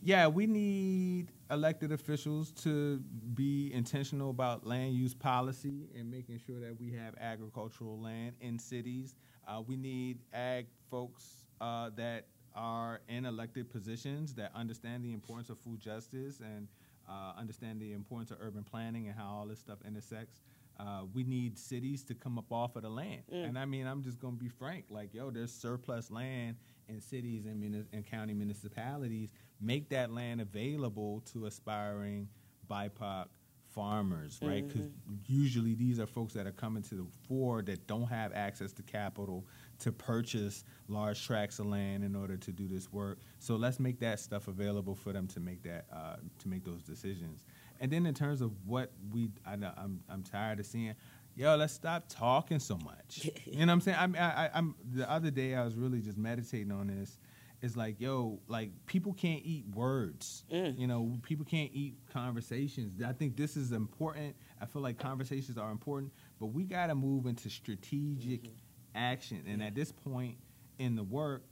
yeah, 0.03 0.27
we 0.27 0.47
need 0.47 1.31
elected 1.51 1.93
officials 1.93 2.53
to 2.53 2.99
be 3.35 3.71
intentional 3.75 4.31
about 4.31 4.67
land 4.67 4.95
use 4.95 5.15
policy 5.15 5.91
and 5.95 6.11
making 6.11 6.39
sure 6.39 6.59
that 6.61 6.81
we 6.81 6.91
have 6.93 7.15
agricultural 7.21 8.01
land 8.01 8.35
in 8.41 8.59
cities. 8.59 9.15
Uh, 9.47 9.61
we 9.67 9.77
need 9.77 10.19
ag 10.33 10.67
folks 10.91 11.45
uh, 11.61 11.91
that 11.97 12.27
are 12.55 13.01
in 13.09 13.27
elected 13.27 13.71
positions 13.71 14.35
that 14.35 14.51
understand 14.55 15.05
the 15.05 15.13
importance 15.13 15.51
of 15.51 15.59
food 15.59 15.79
justice 15.81 16.41
and 16.41 16.67
uh, 17.09 17.33
understand 17.37 17.81
the 17.81 17.93
importance 17.93 18.31
of 18.31 18.39
urban 18.41 18.65
planning 18.65 19.09
and 19.09 19.17
how 19.19 19.27
all 19.29 19.47
this 19.47 19.59
stuff 19.59 19.79
intersects. 19.87 20.41
Uh, 20.81 21.03
we 21.13 21.25
need 21.25 21.59
cities 21.59 22.03
to 22.05 22.15
come 22.15 22.39
up 22.39 22.51
off 22.51 22.75
of 22.77 22.83
the 22.83 22.89
land. 22.89 23.23
And 23.45 23.59
I 23.59 23.67
mean, 23.67 23.87
I'm 23.87 24.03
just 24.03 24.19
going 24.19 24.35
to 24.35 24.43
be 24.43 24.49
frank. 24.49 24.87
Like, 24.89 25.13
yo, 25.13 25.31
there's 25.31 25.53
surplus 25.53 26.11
land 26.11 26.57
in 26.89 27.01
cities 27.03 27.45
and, 27.45 27.61
muni- 27.61 27.85
and 27.93 28.07
county 28.07 28.33
municipalities. 28.33 29.31
Make 29.61 29.91
that 29.91 30.11
land 30.11 30.41
available 30.41 31.21
to 31.33 31.45
aspiring 31.45 32.29
BIPOC 32.71 33.27
farmers, 33.75 34.39
right? 34.43 34.67
Because 34.67 34.89
usually 35.27 35.75
these 35.75 36.01
are 36.01 36.07
folks 36.07 36.33
that 36.35 36.47
are 36.47 36.53
coming 36.53 36.83
to 36.85 36.95
the 36.95 37.07
fore 37.29 37.63
that 37.63 37.87
don't 37.87 38.07
have 38.09 38.33
access 38.33 38.73
to 38.73 38.83
capital 38.83 39.45
to 39.81 39.93
purchase 39.93 40.65
large 40.89 41.25
tracts 41.27 41.59
of 41.59 41.67
land 41.67 42.05
in 42.05 42.15
order 42.17 42.37
to 42.37 42.53
do 42.53 42.67
this 42.69 42.93
work. 42.93 43.19
So 43.39 43.57
let's 43.57 43.79
make 43.81 44.01
that 44.01 44.21
stuff 44.21 44.49
available 44.49 44.95
for 44.95 45.13
them 45.13 45.27
to 45.29 45.41
make 45.41 45.63
that 45.65 45.87
uh, 45.93 46.17
to 46.39 46.49
make 46.49 46.65
those 46.65 46.83
decisions. 46.83 47.45
And 47.81 47.91
then 47.91 48.07
in 48.07 48.15
terms 48.15 48.41
of 48.41 48.53
what 48.67 48.93
we, 49.13 49.31
I 49.47 49.57
know, 49.57 49.73
I'm 49.77 50.01
I'm 50.09 50.23
tired 50.23 50.61
of 50.61 50.67
seeing. 50.67 50.95
Yo, 51.37 51.55
let's 51.57 51.73
stop 51.73 52.05
talking 52.09 52.59
so 52.59 52.77
much. 52.79 53.31
you 53.47 53.61
know 53.61 53.67
what 53.67 53.73
I'm 53.73 53.81
saying? 53.81 53.97
I'm, 54.01 54.17
I, 54.17 54.47
I- 54.47 54.51
I'm 54.55 54.75
the 54.93 55.09
other 55.11 55.31
day 55.31 55.55
I 55.55 55.65
was 55.65 55.75
really 55.77 56.01
just 56.01 56.19
meditating 56.19 56.73
on 56.73 56.89
this. 56.89 57.19
It's 57.63 57.77
like, 57.77 58.01
yo, 58.01 58.41
like 58.49 58.71
people 58.87 59.13
can't 59.13 59.43
eat 59.45 59.65
words. 59.75 60.45
You 60.79 60.87
know, 60.87 61.17
people 61.23 61.45
can't 61.45 61.71
eat 61.75 61.95
conversations. 62.13 63.03
I 63.03 63.13
think 63.13 63.37
this 63.37 63.55
is 63.57 63.73
important. 63.73 64.35
I 64.61 64.67
feel 64.67 64.81
like 64.83 64.99
conversations 64.99 65.57
are 65.59 65.71
important, 65.71 66.13
but 66.39 66.47
we 66.47 66.65
got 66.65 66.87
to 66.89 66.95
move 66.95 67.27
into 67.27 67.49
strategic 67.51 68.47
action. 68.95 69.45
And 69.47 69.63
at 69.63 69.75
this 69.75 69.93
point 69.93 70.37
in 70.79 70.97
the 70.97 71.03
work, 71.03 71.43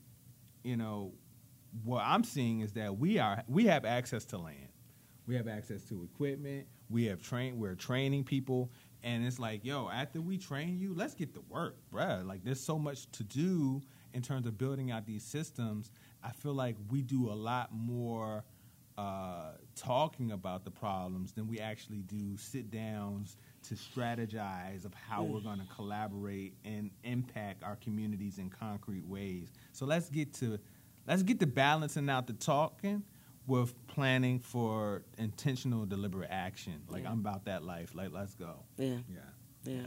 you 0.63 0.77
know, 0.77 1.13
what 1.85 2.03
I'm 2.05 2.25
seeing 2.25 2.61
is 2.61 2.73
that 2.73 2.99
we 2.99 3.19
are 3.19 3.43
we 3.49 3.67
have 3.67 3.85
access 3.85 4.25
to 4.27 4.39
land. 4.39 4.69
We 5.27 5.35
have 5.37 5.47
access 5.47 5.83
to 5.85 6.03
equipment. 6.03 6.67
We 6.89 7.05
have 7.07 7.21
trained. 7.21 7.59
We're 7.59 7.75
training 7.75 8.25
people, 8.25 8.71
and 9.03 9.27
it's 9.27 9.39
like, 9.39 9.65
yo, 9.65 9.91
after 9.91 10.21
we 10.23 10.39
train 10.39 10.79
you, 10.79 10.95
let's 10.95 11.15
get 11.15 11.35
to 11.35 11.43
work, 11.51 11.77
bruh. 11.93 12.27
Like, 12.27 12.45
there's 12.45 12.61
so 12.61 12.79
much 12.79 13.11
to 13.13 13.25
do 13.25 13.83
in 14.15 14.23
terms 14.23 14.47
of 14.47 14.57
building 14.57 14.91
out 14.91 15.07
these 15.07 15.23
systems. 15.23 15.91
I 16.25 16.31
feel 16.31 16.55
like 16.55 16.77
we 16.91 17.03
do 17.03 17.31
a 17.31 17.35
lot 17.35 17.69
more 17.73 18.45
uh, 18.97 19.53
talking 19.77 20.33
about 20.33 20.65
the 20.65 20.71
problems 20.71 21.33
than 21.33 21.47
we 21.47 21.61
actually 21.61 22.03
do 22.03 22.37
sit 22.37 22.71
downs 22.71 23.37
to 23.65 23.75
strategize 23.75 24.85
of 24.85 24.95
how 24.95 25.23
we're 25.23 25.41
going 25.41 25.59
to 25.59 25.67
collaborate 25.75 26.55
and 26.65 26.91
impact 27.05 27.63
our 27.63 27.77
communities 27.77 28.39
in 28.39 28.51
concrete 28.51 29.07
ways. 29.07 29.53
So 29.73 29.87
let's 29.87 30.09
get 30.09 30.33
to 30.35 30.59
let's 31.07 31.23
get 31.23 31.41
to 31.41 31.47
balancing 31.47 32.09
out 32.09 32.27
the 32.27 32.33
talking 32.35 33.03
with 33.47 33.75
planning 33.87 34.39
for 34.39 35.03
intentional 35.17 35.87
deliberate 35.87 36.29
action. 36.31 36.83
Like 36.89 37.03
Yeah. 37.05 37.11
I'm 37.11 37.21
about 37.21 37.47
that 37.47 37.65
life. 37.65 37.95
Like 37.95 38.13
let's 38.13 38.35
go. 38.35 38.57
Yeah. 38.77 38.99
Yeah. 39.09 39.21
Yeah. 39.65 39.87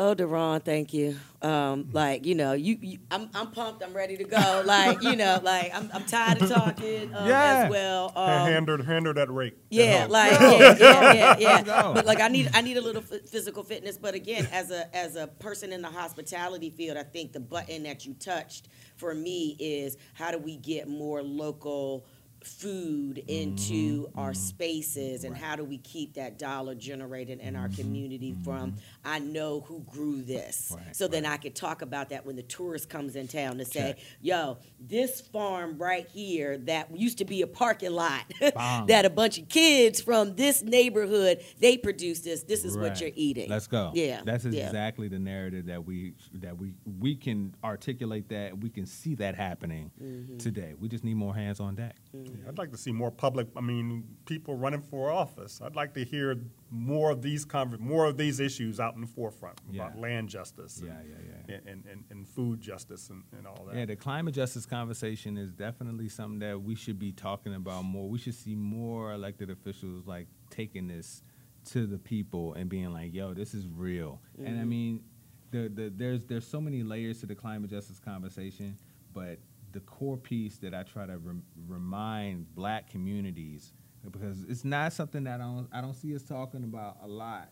Oh, 0.00 0.14
Duron, 0.14 0.62
thank 0.62 0.94
you. 0.94 1.16
Um, 1.42 1.88
like 1.92 2.24
you 2.24 2.36
know, 2.36 2.52
you, 2.52 2.78
you 2.80 2.98
I'm 3.10 3.28
I'm 3.34 3.50
pumped. 3.50 3.82
I'm 3.82 3.92
ready 3.94 4.16
to 4.16 4.22
go. 4.22 4.62
Like 4.64 5.02
you 5.02 5.16
know, 5.16 5.40
like 5.42 5.74
I'm 5.74 5.90
I'm 5.92 6.04
tired 6.04 6.40
of 6.40 6.48
talking 6.50 7.12
um, 7.14 7.28
Yeah. 7.28 7.62
as 7.64 7.70
well. 7.70 8.12
Um, 8.14 8.28
hand 8.28 8.68
her, 8.68 8.80
hand 8.82 9.06
her 9.06 9.14
that 9.14 9.28
rake. 9.28 9.56
yeah, 9.70 10.06
like 10.08 10.32
yeah, 10.40 10.76
yeah, 10.78 11.12
yeah, 11.12 11.36
yeah. 11.38 11.62
Let's. 11.66 11.94
But 11.94 12.06
like 12.06 12.20
I 12.20 12.28
need 12.28 12.48
I 12.54 12.60
need 12.60 12.76
a 12.76 12.80
little 12.80 13.02
f- 13.02 13.28
physical 13.28 13.64
fitness. 13.64 13.98
But 13.98 14.14
again, 14.14 14.46
as 14.52 14.70
a 14.70 14.94
as 14.96 15.16
a 15.16 15.26
person 15.26 15.72
in 15.72 15.82
the 15.82 15.88
hospitality 15.90 16.70
field, 16.70 16.96
I 16.96 17.02
think 17.02 17.32
the 17.32 17.40
button 17.40 17.82
that 17.82 18.06
you 18.06 18.14
touched 18.14 18.68
for 18.96 19.12
me 19.14 19.56
is 19.58 19.96
how 20.14 20.30
do 20.30 20.38
we 20.38 20.56
get 20.56 20.88
more 20.88 21.22
local 21.24 22.06
food 22.48 23.22
into 23.28 23.68
Mm-hmm. 24.08 24.18
our 24.18 24.34
spaces 24.34 25.24
and 25.24 25.36
how 25.36 25.56
do 25.56 25.64
we 25.64 25.78
keep 25.78 26.14
that 26.14 26.38
dollar 26.38 26.74
generated 26.74 27.40
in 27.40 27.56
our 27.56 27.68
community 27.68 28.34
from 28.44 28.74
I 29.04 29.18
know 29.18 29.60
who 29.60 29.80
grew 29.80 30.22
this. 30.22 30.70
Mm-hmm. 30.72 30.84
Right, 30.86 30.96
so 30.96 31.08
then 31.08 31.26
I 31.26 31.36
could 31.36 31.54
talk 31.54 31.82
about 31.82 32.10
that 32.10 32.24
when 32.26 32.36
the 32.36 32.42
tourist 32.42 32.88
comes 32.88 33.16
in 33.16 33.28
town 33.28 33.58
to 33.58 33.64
say, 33.64 33.94
Check. 33.94 33.98
yo, 34.20 34.58
this 34.80 35.20
farm 35.20 35.78
right 35.78 36.06
here 36.08 36.58
that 36.58 36.96
used 36.96 37.18
to 37.18 37.24
be 37.24 37.42
a 37.42 37.46
parking 37.46 37.92
lot 37.92 38.22
that 38.40 39.04
a 39.04 39.10
bunch 39.10 39.38
of 39.38 39.48
kids 39.48 40.00
from 40.00 40.34
this 40.36 40.62
neighborhood 40.62 41.40
they 41.60 41.76
produce 41.76 42.20
this. 42.20 42.42
This 42.44 42.64
is 42.64 42.76
what 42.76 43.00
you're 43.00 43.10
eating. 43.14 43.48
Let's 43.50 43.66
go. 43.66 43.90
Yeah, 43.94 44.22
That's 44.24 44.44
yeah. 44.44 44.66
exactly 44.66 45.08
the 45.08 45.18
narrative 45.18 45.66
that 45.66 45.84
we 45.84 46.14
that 46.34 46.56
we 46.56 46.72
we 46.98 47.14
can 47.16 47.54
articulate 47.64 48.28
that 48.30 48.58
we 48.58 48.70
can 48.70 48.86
see 48.86 49.14
that 49.16 49.34
happening 49.34 49.90
Mm-hmm. 50.02 50.38
today. 50.38 50.74
We 50.78 50.88
just 50.88 51.04
need 51.04 51.14
more 51.16 51.34
hands 51.34 51.60
on 51.60 51.74
deck. 51.74 51.96
Mm-hmm. 52.16 52.48
I'd 52.48 52.58
like 52.58 52.70
to 52.72 52.78
see 52.78 52.92
more 52.92 53.10
public. 53.10 53.48
I 53.56 53.60
mean, 53.60 54.04
people 54.24 54.54
running 54.54 54.80
for 54.80 55.10
office. 55.10 55.60
I'd 55.62 55.76
like 55.76 55.94
to 55.94 56.04
hear 56.04 56.36
more 56.70 57.10
of 57.10 57.22
these 57.22 57.44
conver- 57.44 57.78
more 57.78 58.06
of 58.06 58.16
these 58.16 58.40
issues 58.40 58.80
out 58.80 58.94
in 58.94 59.02
the 59.02 59.06
forefront 59.06 59.60
about 59.68 59.94
Yeah. 59.94 60.00
land 60.00 60.28
justice. 60.28 60.80
Yeah, 60.84 60.92
and, 60.92 61.08
yeah, 61.08 61.34
yeah. 61.48 61.54
And, 61.70 61.84
and, 61.86 62.04
and 62.10 62.28
food 62.28 62.60
justice 62.60 63.10
and, 63.10 63.24
and 63.36 63.46
all 63.46 63.66
that. 63.66 63.76
Yeah, 63.76 63.84
the 63.84 63.96
climate 63.96 64.34
justice 64.34 64.66
conversation 64.66 65.36
is 65.36 65.52
definitely 65.52 66.08
something 66.08 66.38
that 66.40 66.62
we 66.62 66.74
should 66.74 66.98
be 66.98 67.12
talking 67.12 67.54
about 67.54 67.84
more. 67.84 68.08
We 68.08 68.18
should 68.18 68.34
see 68.34 68.54
more 68.54 69.12
elected 69.12 69.50
officials 69.50 70.06
like 70.06 70.28
taking 70.50 70.88
this 70.88 71.22
to 71.66 71.86
the 71.86 71.98
people 71.98 72.54
and 72.54 72.68
being 72.70 72.92
like, 72.92 73.12
"Yo, 73.12 73.34
this 73.34 73.52
is 73.52 73.66
real." 73.68 74.22
And 74.38 74.48
I 74.48 74.50
mm-hmm. 74.60 74.68
mean, 74.68 75.04
the, 75.50 75.68
the 75.68 75.92
there's 75.94 76.24
there's 76.24 76.46
so 76.46 76.60
many 76.60 76.82
layers 76.82 77.20
to 77.20 77.26
the 77.26 77.34
climate 77.34 77.70
justice 77.70 77.98
conversation, 77.98 78.76
but 79.12 79.38
the 79.72 79.80
core 79.80 80.16
piece 80.16 80.58
that 80.58 80.74
I 80.74 80.82
try 80.82 81.06
to 81.06 81.18
rem- 81.18 81.42
remind 81.66 82.54
Black 82.54 82.90
communities 82.90 83.72
because 84.10 84.44
it's 84.48 84.64
not 84.64 84.92
something 84.92 85.24
that 85.24 85.40
I 85.40 85.44
don't 85.44 85.68
I 85.72 85.80
don't 85.80 85.94
see 85.94 86.14
us 86.14 86.22
talking 86.22 86.64
about 86.64 86.98
a 87.02 87.08
lot. 87.08 87.50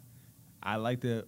I 0.63 0.77
like 0.77 1.01
to 1.03 1.25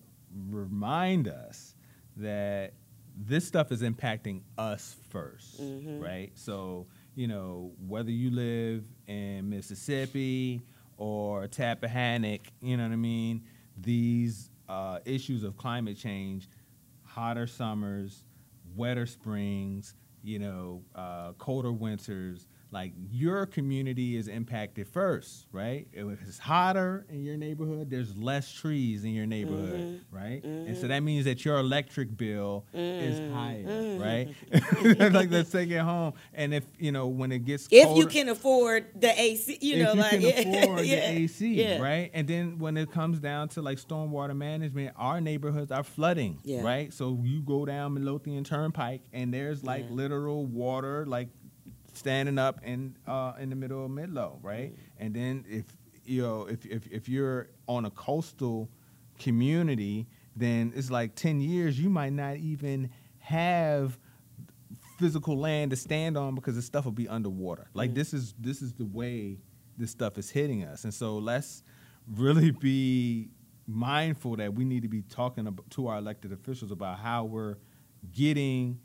remind 0.49 1.29
us 1.29 1.75
that 2.17 2.75
this 3.17 3.47
stuff 3.47 3.73
is 3.73 3.83
impacting 3.83 4.43
us 4.57 4.97
1st 5.13 5.61
right? 6.03 6.31
So, 6.35 6.87
you 7.15 7.27
know, 7.27 7.73
whether 7.87 8.11
you 8.11 8.31
live 8.31 8.85
in 9.07 9.49
Mississippi 9.51 10.63
or 10.97 11.47
Tappahannock, 11.49 12.41
you 12.61 12.77
know 12.77 12.85
what 12.85 12.93
I 12.93 12.97
mean? 12.97 13.43
These 13.77 14.51
uh, 14.69 15.01
issues 15.05 15.43
of 15.45 15.57
climate 15.57 15.97
change, 15.97 16.49
hotter 17.05 17.47
summers, 17.47 18.25
wetter 18.77 19.07
springs, 19.07 19.95
you 20.23 20.39
know, 20.39 20.83
uh, 20.95 21.33
colder 21.39 21.73
winters, 21.73 22.47
like 22.71 22.93
your 23.11 23.47
community 23.47 24.17
is 24.17 24.29
impacted 24.29 24.87
first, 24.89 25.47
right? 25.53 25.87
If 25.93 26.21
it's 26.27 26.39
hotter 26.39 27.07
in 27.09 27.25
your 27.25 27.39
neighborhood, 27.39 27.89
there's 27.89 28.17
less 28.17 28.53
trees 28.53 29.05
in 29.05 29.11
your 29.13 29.27
neighborhood, 29.27 29.81
mm-hmm. 29.81 30.17
right? 30.17 30.45
And 30.45 30.77
so 30.77 30.83
mm-hmm. 30.83 30.89
that 30.89 31.03
means 31.03 31.25
that 31.25 31.45
your 31.47 31.59
electric 31.59 32.15
bill 32.17 32.67
is 32.75 33.19
mm-hmm. 33.19 33.35
higher, 33.35 33.99
right? 33.99 35.13
like 35.13 35.31
let's 35.31 35.51
take 35.51 35.71
it 35.71 35.81
home. 35.81 36.13
And 36.35 36.53
if 36.53 36.65
you 36.79 36.93
know 36.93 37.07
when 37.07 37.33
it 37.33 37.47
gets 37.47 37.69
if 37.71 37.87
colder, 37.87 38.01
you 38.01 38.07
can 38.07 38.29
afford 38.29 39.01
the 39.01 39.19
AC, 39.19 39.59
you 39.63 39.77
if 39.77 39.83
know, 39.83 39.93
you 39.95 40.01
like 40.01 40.11
can 40.11 40.23
yeah, 40.85 41.13
the 41.13 41.19
AC, 41.23 41.55
yeah. 41.55 41.81
right? 41.81 42.11
And 42.13 42.29
then 42.29 42.59
when 42.59 42.77
it 42.77 42.91
comes 42.91 43.19
down 43.19 43.49
to 43.51 43.63
like 43.63 43.79
stormwater 43.79 44.37
management, 44.37 44.93
our 44.97 45.23
neighborhoods 45.23 45.73
are 45.73 45.83
flooding, 45.83 46.39
Yeah. 46.45 46.63
right? 46.63 46.93
So 46.93 47.19
you 47.23 47.41
go 47.41 47.65
down 47.65 47.95
Midlothian 47.95 48.45
Turnpike, 48.45 49.03
and 49.13 49.33
there's 49.33 49.65
like 49.65 49.87
literal 49.91 50.45
water, 50.45 51.07
like 51.07 51.29
standing 51.99 52.39
up 52.39 52.61
in 52.63 52.97
uh, 53.07 53.33
in 53.39 53.51
the 53.51 53.57
middle 53.57 53.85
of 53.85 53.91
Midlo, 53.91 54.39
right? 54.43 54.73
Mm-hmm. 54.73 55.05
And 55.05 55.15
then 55.15 55.45
if 55.49 55.65
you 56.05 56.23
know 56.23 56.47
if 56.47 56.65
if 56.67 56.87
if 56.87 57.09
you're 57.09 57.49
on 57.67 57.85
a 57.85 57.91
coastal 57.91 58.71
community, 59.19 60.07
then 60.37 60.73
it's 60.75 60.91
like 60.91 61.15
10 61.15 61.41
years, 61.41 61.79
you 61.79 61.91
might 61.91 62.13
not 62.13 62.37
even 62.37 62.91
have 63.19 63.99
physical 64.99 65.37
land 65.37 65.71
to 65.71 65.77
stand 65.77 66.17
on 66.17 66.35
because 66.35 66.55
the 66.57 66.63
stuff 66.63 66.85
will 66.85 66.93
be 66.93 67.09
underwater. 67.09 67.69
Like 67.75 67.95
this 67.95 68.15
is 68.15 68.35
this 68.39 68.63
is 68.63 68.73
the 68.75 68.85
way 68.85 69.39
this 69.77 69.91
stuff 69.91 70.19
is 70.19 70.31
hitting 70.31 70.65
us. 70.65 70.85
And 70.85 70.93
so 70.93 71.19
let's 71.19 71.63
really 72.07 72.51
be 72.51 73.31
mindful 73.67 74.37
that 74.37 74.55
we 74.55 74.65
need 74.65 74.83
to 74.83 74.89
be 74.89 75.03
talking 75.03 75.59
to 75.71 75.87
our 75.87 75.99
elected 75.99 76.33
officials 76.33 76.71
about 76.71 76.99
how 76.99 77.25
we're 77.25 77.57
getting 78.13 78.81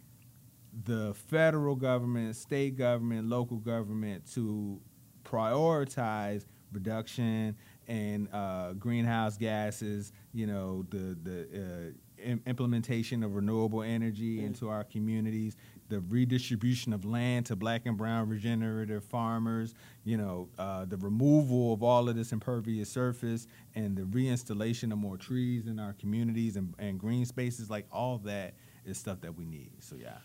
the 0.86 1.14
federal 1.14 1.76
government, 1.76 2.36
state 2.36 2.76
government, 2.78 3.30
local 3.30 3.58
government 3.58 4.26
to 4.34 4.80
prioritize 5.24 6.46
reduction 6.72 7.56
and 7.88 8.28
uh, 8.34 8.74
greenhouse 8.74 9.38
gases. 9.38 10.12
You 10.34 10.48
know, 10.48 10.86
the 10.90 11.18
the 11.22 11.48
uh, 11.54 12.24
im- 12.24 12.42
implementation 12.48 13.24
of 13.24 13.36
renewable 13.36 13.84
energy 13.84 14.40
Mm. 14.40 14.48
into 14.48 14.70
our 14.70 14.84
communities, 14.84 15.56
the 15.90 16.00
redistribution 16.00 16.92
of 16.94 17.06
land 17.06 17.46
to 17.48 17.56
black 17.56 17.86
and 17.86 17.96
brown 17.98 18.28
regenerative 18.30 19.04
farmers. 19.04 19.76
You 20.04 20.18
know, 20.18 20.50
uh, 20.58 20.86
the 20.86 20.98
removal 20.98 21.74
of 21.74 21.84
all 21.84 22.10
of 22.10 22.16
this 22.16 22.32
impervious 22.32 22.90
surface 22.90 23.46
and 23.76 23.96
the 23.96 24.04
reinstallation 24.04 24.92
of 24.92 24.98
more 24.98 25.18
trees 25.18 25.68
in 25.68 25.80
our 25.80 25.94
communities 25.94 26.56
and, 26.56 26.74
and 26.80 27.00
green 27.00 27.26
spaces. 27.26 27.70
Like 27.70 27.86
all 27.92 28.18
that 28.20 28.56
is 28.86 28.98
stuff 28.98 29.22
that 29.22 29.36
we 29.38 29.46
need. 29.46 29.72
So 29.84 29.96
yeah. 29.96 30.18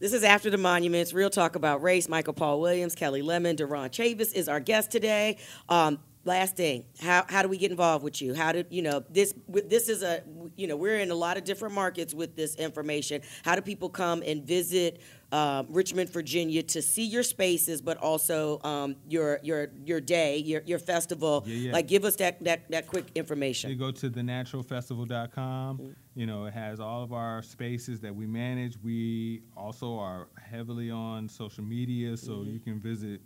This 0.00 0.12
is 0.12 0.22
After 0.22 0.48
the 0.48 0.58
Monuments, 0.58 1.12
Real 1.12 1.28
Talk 1.28 1.56
About 1.56 1.82
Race. 1.82 2.08
Michael 2.08 2.32
Paul 2.32 2.60
Williams, 2.60 2.94
Kelli 2.94 3.20
Lemon, 3.20 3.56
Duron 3.56 3.90
Chavis 3.90 4.32
is 4.32 4.48
our 4.48 4.60
guest 4.60 4.92
today. 4.92 5.38
Um, 5.68 5.98
last 6.24 6.56
thing, 6.56 6.84
how, 7.00 7.24
how 7.28 7.42
do 7.42 7.48
we 7.48 7.58
get 7.58 7.70
involved 7.70 8.04
with 8.04 8.20
you? 8.20 8.34
How 8.34 8.52
do, 8.52 8.64
you 8.70 8.82
know, 8.82 9.02
this, 9.10 9.34
this 9.48 9.88
is 9.88 10.02
a, 10.02 10.22
you 10.56 10.66
know, 10.66 10.76
we're 10.76 10.98
in 10.98 11.10
a 11.10 11.14
lot 11.14 11.36
of 11.36 11.44
different 11.44 11.74
markets 11.74 12.14
with 12.14 12.36
this 12.36 12.54
information. 12.56 13.22
How 13.44 13.54
do 13.54 13.62
people 13.62 13.88
come 13.88 14.22
and 14.26 14.44
visit 14.44 15.00
um, 15.30 15.66
Richmond, 15.70 16.10
Virginia 16.10 16.62
to 16.62 16.80
see 16.80 17.04
your 17.04 17.22
spaces, 17.22 17.82
but 17.82 17.98
also 17.98 18.60
um, 18.62 18.96
your, 19.08 19.40
your, 19.42 19.68
your 19.84 20.00
day, 20.00 20.38
your, 20.38 20.62
your 20.64 20.78
festival? 20.78 21.44
Yeah, 21.46 21.54
yeah. 21.54 21.72
Like, 21.72 21.88
give 21.88 22.04
us 22.04 22.16
that, 22.16 22.42
that, 22.44 22.70
that 22.70 22.86
quick 22.86 23.06
information 23.14 23.70
You 23.70 23.76
go 23.76 23.90
to 23.90 24.10
thenaturalfestival.com. 24.10 25.94
You 26.14 26.26
know, 26.26 26.46
it 26.46 26.54
has 26.54 26.80
all 26.80 27.02
of 27.02 27.12
our 27.12 27.42
spaces 27.42 28.00
that 28.00 28.14
we 28.14 28.26
manage. 28.26 28.76
We 28.82 29.42
also 29.56 29.98
are 29.98 30.28
heavily 30.50 30.90
on 30.90 31.28
social 31.28 31.64
media, 31.64 32.16
so 32.16 32.42
you 32.42 32.58
can 32.58 32.80
visit 32.80 33.20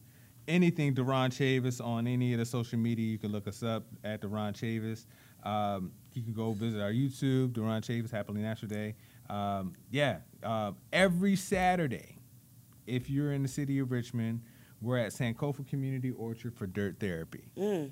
anything 0.48 0.94
Duron 0.94 1.30
Chavis 1.30 1.84
on 1.84 2.06
any 2.06 2.32
of 2.32 2.38
the 2.38 2.44
social 2.44 2.78
media. 2.78 3.06
You 3.06 3.18
can 3.18 3.32
look 3.32 3.46
us 3.46 3.62
up 3.62 3.84
at 4.04 4.20
Duron 4.20 4.52
Chavis. 4.52 5.06
Um, 5.44 5.92
you 6.12 6.22
can 6.22 6.32
go 6.32 6.52
visit 6.52 6.80
our 6.80 6.92
YouTube, 6.92 7.52
Duron 7.52 7.80
Chavis 7.82 8.10
Happily 8.10 8.42
Natural 8.42 8.68
Day. 8.68 8.94
Um, 9.28 9.74
yeah, 9.90 10.18
uh, 10.42 10.72
every 10.92 11.36
Saturday, 11.36 12.18
if 12.86 13.08
you're 13.08 13.32
in 13.32 13.42
the 13.42 13.48
city 13.48 13.78
of 13.78 13.90
Richmond, 13.90 14.42
we're 14.80 14.98
at 14.98 15.12
Sankofa 15.12 15.66
Community 15.66 16.10
Orchard 16.10 16.54
for 16.56 16.66
Dirt 16.66 16.98
Therapy. 16.98 17.44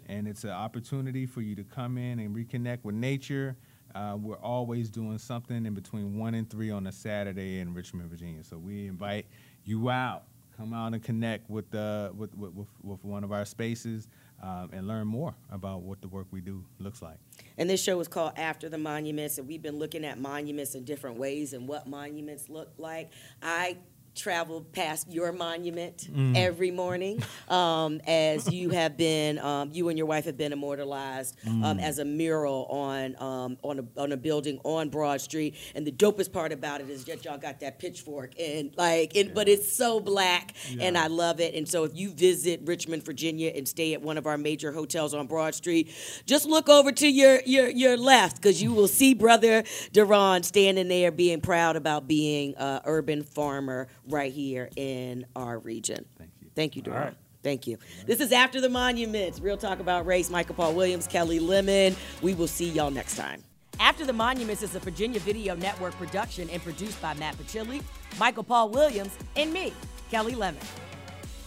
And 0.08 0.26
it's 0.26 0.44
an 0.44 0.50
opportunity 0.50 1.24
for 1.24 1.40
you 1.40 1.54
to 1.54 1.64
come 1.64 1.96
in 1.96 2.18
and 2.18 2.34
reconnect 2.34 2.80
with 2.82 2.96
nature. 2.96 3.56
Uh, 3.94 4.16
we're 4.20 4.38
always 4.38 4.90
doing 4.90 5.18
something 5.18 5.66
in 5.66 5.74
between 5.74 6.16
1 6.18 6.34
and 6.34 6.48
3 6.50 6.70
on 6.70 6.86
a 6.88 6.92
Saturday 6.92 7.60
in 7.60 7.74
Richmond, 7.74 8.10
Virginia. 8.10 8.42
So 8.44 8.58
we 8.58 8.86
invite 8.86 9.26
you 9.64 9.90
out. 9.90 10.24
Come 10.60 10.74
out 10.74 10.92
and 10.92 11.02
connect 11.02 11.48
with, 11.48 11.74
uh, 11.74 12.10
with, 12.14 12.36
with, 12.36 12.52
with, 12.82 13.02
one 13.02 13.24
of 13.24 13.32
our 13.32 13.46
spaces 13.46 14.08
um, 14.42 14.68
and 14.74 14.86
learn 14.86 15.06
more 15.06 15.34
about 15.50 15.80
what 15.80 16.02
the 16.02 16.08
work 16.08 16.26
we 16.30 16.42
do 16.42 16.62
looks 16.78 17.00
like. 17.00 17.16
And 17.56 17.70
this 17.70 17.82
show 17.82 17.98
is 17.98 18.08
called 18.08 18.32
After 18.36 18.68
the 18.68 18.76
Monuments, 18.76 19.38
and 19.38 19.48
we've 19.48 19.62
been 19.62 19.78
looking 19.78 20.04
at 20.04 20.18
monuments 20.18 20.74
in 20.74 20.84
different 20.84 21.16
ways 21.16 21.54
and 21.54 21.66
what 21.66 21.86
monuments 21.86 22.50
look 22.50 22.74
like. 22.76 23.10
I 23.42 23.78
travel 24.14 24.62
past 24.72 25.10
your 25.10 25.32
monument 25.32 26.08
every 26.36 26.70
morning 26.70 27.22
um, 27.48 28.00
as 28.06 28.50
you 28.52 28.70
have 28.70 28.96
been, 28.96 29.38
um, 29.38 29.70
you 29.72 29.88
and 29.88 29.96
your 29.96 30.06
wife 30.06 30.24
have 30.24 30.36
been 30.36 30.52
immortalized 30.52 31.36
um, 31.46 31.78
as 31.78 31.98
a 31.98 32.04
mural 32.04 32.66
on 32.66 33.16
um, 33.22 33.56
on 33.62 33.78
a 33.78 34.00
on 34.00 34.12
a 34.12 34.16
building 34.16 34.60
on 34.64 34.88
Broad 34.88 35.20
Street. 35.20 35.54
And 35.74 35.86
the 35.86 35.92
dopest 35.92 36.32
part 36.32 36.52
about 36.52 36.80
it 36.80 36.90
is 36.90 37.04
that 37.04 37.24
y'all 37.24 37.38
got 37.38 37.60
that 37.60 37.78
pitchfork 37.78 38.32
and 38.38 38.74
like, 38.76 39.16
it, 39.16 39.34
but 39.34 39.48
it's 39.48 39.74
so 39.74 40.00
black, 40.00 40.54
and 40.80 40.96
I 40.98 41.06
love 41.06 41.40
it. 41.40 41.54
And 41.54 41.68
so 41.68 41.84
if 41.84 41.96
you 41.96 42.10
visit 42.10 42.60
Richmond, 42.64 43.04
Virginia, 43.04 43.52
and 43.54 43.66
stay 43.66 43.94
at 43.94 44.02
one 44.02 44.18
of 44.18 44.26
our 44.26 44.38
major 44.38 44.72
hotels 44.72 45.14
on 45.14 45.26
Broad 45.26 45.54
Street, 45.54 45.90
just 46.26 46.46
look 46.46 46.68
over 46.68 46.92
to 46.92 47.08
your 47.08 47.40
your 47.46 47.68
your 47.68 47.96
left 47.96 48.36
because 48.36 48.62
you 48.62 48.72
will 48.72 48.88
see 48.88 49.14
Brother 49.14 49.62
Duron 49.92 50.44
standing 50.44 50.88
there, 50.88 51.10
being 51.10 51.40
proud 51.40 51.76
about 51.76 52.06
being 52.08 52.54
a 52.56 52.82
urban 52.84 53.22
farmer 53.22 53.88
right 54.08 54.32
here 54.32 54.70
in 54.76 55.26
our 55.36 55.58
region. 55.58 56.04
Thank 56.18 56.30
you. 56.40 56.48
Thank 56.54 56.76
you, 56.76 56.82
Duron. 56.82 57.14
Thank 57.42 57.66
you. 57.66 57.78
This 58.06 58.20
is 58.20 58.32
After 58.32 58.60
the 58.60 58.68
Monuments. 58.68 59.40
Real 59.40 59.56
talk 59.56 59.80
about 59.80 60.04
race. 60.04 60.28
Michael 60.28 60.54
Paul 60.54 60.74
Williams, 60.74 61.08
Kelli 61.08 61.40
Lemon. 61.40 61.96
We 62.20 62.34
will 62.34 62.46
see 62.46 62.68
y'all 62.68 62.90
next 62.90 63.16
time. 63.16 63.42
After 63.78 64.04
the 64.04 64.12
Monuments 64.12 64.62
is 64.62 64.74
a 64.74 64.78
Virginia 64.78 65.20
Video 65.20 65.54
Network 65.54 65.94
production 65.94 66.50
and 66.50 66.62
produced 66.62 67.00
by 67.00 67.14
Matt 67.14 67.38
Pachilli, 67.38 67.82
Michael 68.18 68.44
Paul 68.44 68.68
Williams, 68.68 69.16
and 69.36 69.50
me, 69.52 69.72
Kelly 70.10 70.34
Lemon. 70.34 70.60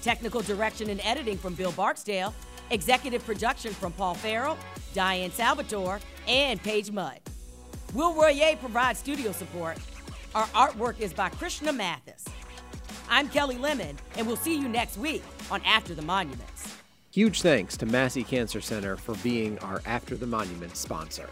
Technical 0.01 0.41
direction 0.41 0.89
and 0.89 0.99
editing 1.03 1.37
from 1.37 1.53
Bill 1.53 1.71
Barksdale. 1.73 2.33
Executive 2.71 3.23
production 3.23 3.71
from 3.71 3.91
Paul 3.91 4.15
Farrell, 4.15 4.57
Diane 4.95 5.29
Salvatore, 5.31 5.99
and 6.27 6.61
Paige 6.63 6.89
Mudd. 6.91 7.19
Will 7.93 8.15
Royer 8.15 8.55
provides 8.55 8.97
studio 8.97 9.31
support. 9.31 9.77
Our 10.33 10.47
artwork 10.47 10.99
is 10.99 11.13
by 11.13 11.29
Krishna 11.29 11.71
Mathis. 11.71 12.25
I'm 13.09 13.27
Kelli 13.29 13.59
Lemon, 13.59 13.97
and 14.17 14.25
we'll 14.25 14.35
see 14.35 14.57
you 14.57 14.67
next 14.67 14.97
week 14.97 15.23
on 15.51 15.61
After 15.65 15.93
the 15.93 16.01
Monuments. 16.01 16.77
Huge 17.11 17.41
thanks 17.41 17.77
to 17.77 17.85
Massey 17.85 18.23
Cancer 18.23 18.59
Center 18.59 18.97
for 18.97 19.15
being 19.17 19.59
our 19.59 19.81
After 19.85 20.15
the 20.15 20.25
Monument 20.25 20.75
sponsor. 20.75 21.29